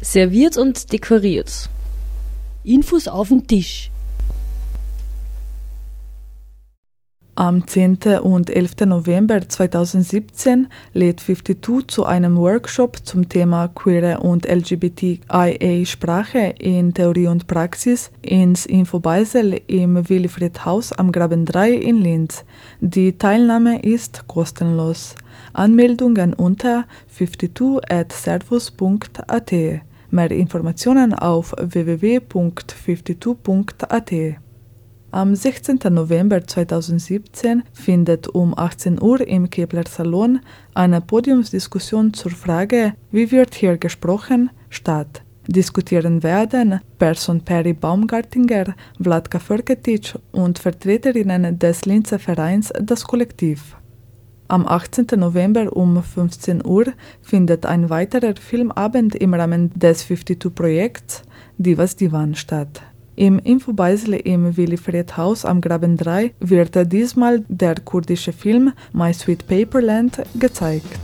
Serviert 0.00 0.56
und 0.56 0.90
dekoriert. 0.92 1.68
Infos 2.64 3.08
auf 3.08 3.28
den 3.28 3.46
Tisch. 3.46 3.90
Am 7.38 7.66
10. 7.66 7.98
und 8.22 8.48
11. 8.48 8.86
November 8.86 9.46
2017 9.46 10.68
lädt 10.94 11.20
52 11.20 11.86
zu 11.86 12.06
einem 12.06 12.38
Workshop 12.38 13.04
zum 13.04 13.28
Thema 13.28 13.68
queere 13.68 14.20
und 14.20 14.46
LGBTIA-Sprache 14.46 16.54
in 16.58 16.94
Theorie 16.94 17.26
und 17.26 17.46
Praxis 17.46 18.10
ins 18.22 18.64
Info 18.64 19.00
Beisel 19.00 19.60
im 19.66 20.08
Wilfried 20.08 20.64
Haus 20.64 20.94
am 20.94 21.12
Graben 21.12 21.44
3 21.44 21.72
in 21.72 21.98
Linz. 21.98 22.46
Die 22.80 23.18
Teilnahme 23.18 23.82
ist 23.82 24.26
kostenlos. 24.28 25.14
Anmeldungen 25.52 26.32
unter 26.32 26.86
52@servus.at. 27.18 29.52
Mehr 30.10 30.30
Informationen 30.30 31.12
auf 31.12 31.54
www.52.at. 31.58 34.36
Am 35.16 35.34
16. 35.34 35.78
November 35.88 36.46
2017 36.46 37.62
findet 37.72 38.28
um 38.28 38.52
18 38.54 39.00
Uhr 39.00 39.26
im 39.26 39.48
Kepler 39.48 39.84
Salon 39.88 40.40
eine 40.74 41.00
Podiumsdiskussion 41.00 42.12
zur 42.12 42.32
Frage 42.32 42.92
Wie 43.10 43.32
wird 43.32 43.54
hier 43.54 43.78
gesprochen? 43.78 44.50
statt. 44.68 45.22
Diskutieren 45.46 46.22
werden 46.22 46.80
Person 46.98 47.40
Perry 47.40 47.72
Baumgartinger, 47.72 48.74
Vladka 48.98 49.38
Förketic 49.38 50.14
und 50.32 50.58
Vertreterinnen 50.58 51.58
des 51.58 51.86
Linzer 51.86 52.18
Vereins 52.18 52.70
Das 52.78 53.02
Kollektiv. 53.02 53.74
Am 54.48 54.66
18. 54.66 55.06
November 55.16 55.74
um 55.74 56.02
15 56.02 56.62
Uhr 56.62 56.92
findet 57.22 57.64
ein 57.64 57.88
weiterer 57.88 58.34
Filmabend 58.38 59.14
im 59.14 59.32
Rahmen 59.32 59.70
des 59.74 60.06
52-Projekts 60.06 61.22
Divas 61.56 61.96
Divan 61.96 62.34
statt. 62.34 62.82
Im 63.16 63.38
Infobeisle 63.38 64.18
im 64.18 64.58
Wilfried 64.58 65.16
Haus 65.16 65.46
am 65.46 65.62
Graben 65.62 65.96
3 65.96 66.32
wird 66.38 66.92
diesmal 66.92 67.42
der 67.48 67.76
kurdische 67.76 68.34
Film 68.34 68.74
My 68.92 69.14
Sweet 69.14 69.46
Paperland 69.46 70.22
gezeigt. 70.38 71.00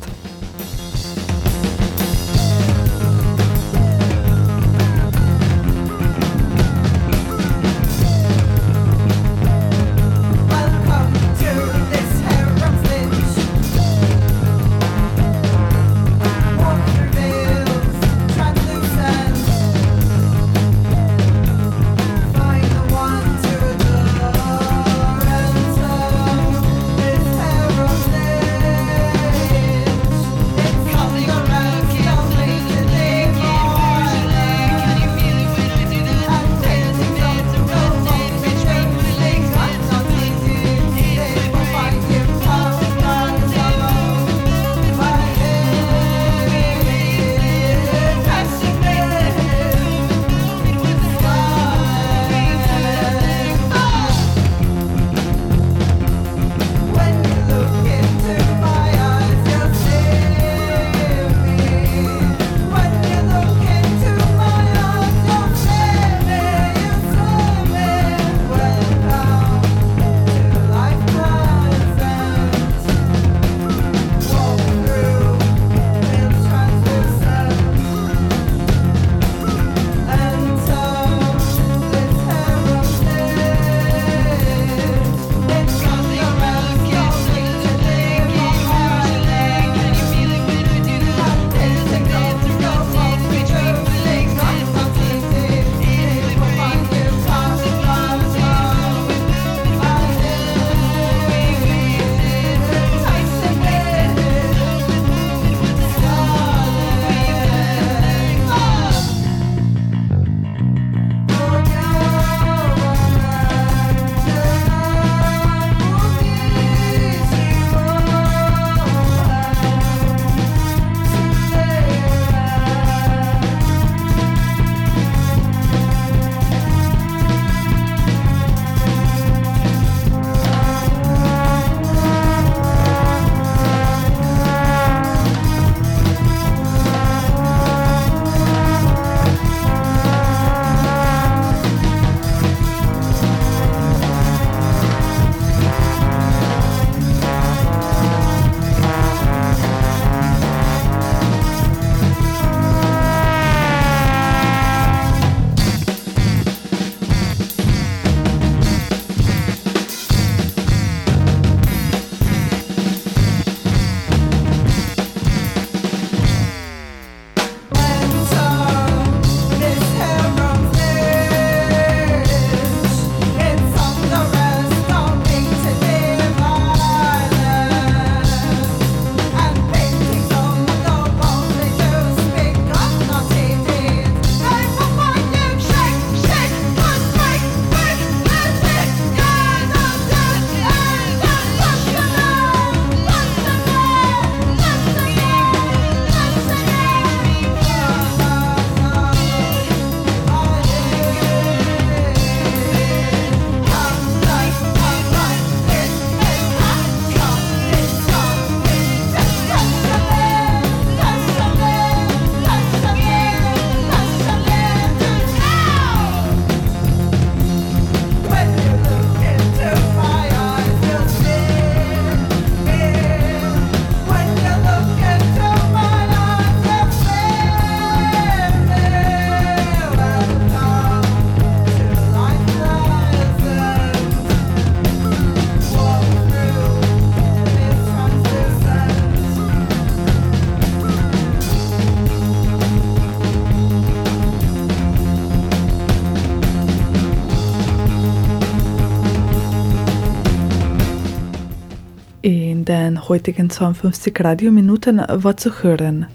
Den 252.73 253.07
heutigen 253.07 253.51
52 253.51 254.19
Radiominuten 254.19 255.03
war 255.07 255.37
zu 255.37 255.63
hören. 255.63 256.07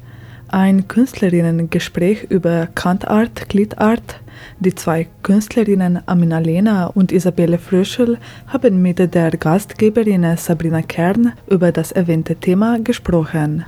Ein 0.47 0.87
Künstlerinnengespräch 0.87 2.23
über 2.31 2.67
Kantart, 2.73 3.47
Gliedart. 3.47 4.19
Die 4.59 4.73
zwei 4.73 5.07
Künstlerinnen 5.21 5.99
Amina 6.07 6.39
Lena 6.39 6.87
und 6.87 7.11
Isabelle 7.11 7.59
Fröschel 7.59 8.17
haben 8.47 8.81
mit 8.81 8.97
der 8.97 9.29
Gastgeberin 9.31 10.25
Sabrina 10.35 10.81
Kern 10.81 11.33
über 11.47 11.71
das 11.71 11.91
erwähnte 11.91 12.35
Thema 12.35 12.79
gesprochen. 12.79 13.65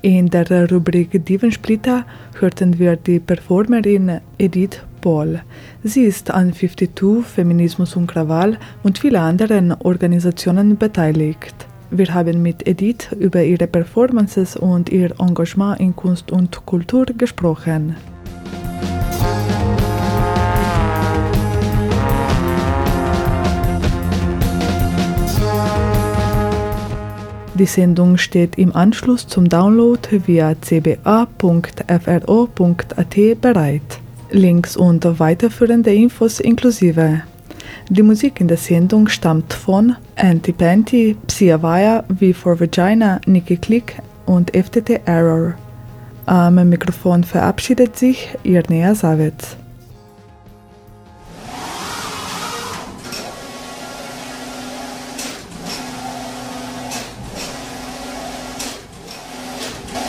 In 0.00 0.30
der 0.30 0.70
Rubrik 0.70 1.22
Divensplitter 1.22 2.06
hörten 2.40 2.78
wir 2.78 2.96
die 2.96 3.20
Performerin 3.20 4.20
Edith 4.38 4.80
Paul. 5.02 5.42
Sie 5.84 6.04
ist 6.04 6.30
an 6.30 6.54
52 6.54 7.26
Feminismus 7.26 7.94
und 7.94 8.06
Krawall 8.06 8.56
und 8.82 8.96
vielen 8.96 9.16
anderen 9.16 9.72
Organisationen 9.72 10.78
beteiligt. 10.78 11.66
Wir 11.90 12.12
haben 12.12 12.42
mit 12.42 12.66
Edith 12.66 13.12
über 13.18 13.44
ihre 13.44 13.66
Performances 13.66 14.56
und 14.56 14.90
ihr 14.90 15.14
Engagement 15.20 15.80
in 15.80 15.94
Kunst 15.94 16.32
und 16.32 16.66
Kultur 16.66 17.06
gesprochen. 17.06 17.96
Die 27.54 27.64
Sendung 27.64 28.18
steht 28.18 28.58
im 28.58 28.76
Anschluss 28.76 29.26
zum 29.26 29.48
Download 29.48 30.00
via 30.26 30.54
cba.fro.at 30.60 31.80
bereit. 33.40 34.00
Links 34.30 34.76
und 34.76 35.18
weiterführende 35.18 35.94
Infos 35.94 36.40
inklusive. 36.40 37.22
Die 37.88 38.02
Musik 38.02 38.40
in 38.40 38.48
der 38.48 38.56
Sendung 38.56 39.08
stammt 39.08 39.52
von 39.52 39.96
Anti 40.16 40.52
Panty, 40.52 41.16
Psia 41.26 41.62
Vaya, 41.62 42.04
V 42.18 42.32
for 42.32 42.60
Vagina, 42.60 43.20
Nikki 43.26 43.56
Click 43.56 43.96
und 44.26 44.50
FTT 44.56 45.00
Error. 45.06 45.54
Am 46.26 46.68
Mikrofon 46.68 47.24
verabschiedet 47.24 47.96
sich 47.96 48.30
Irnea 48.42 48.94
Savitz. 48.94 49.56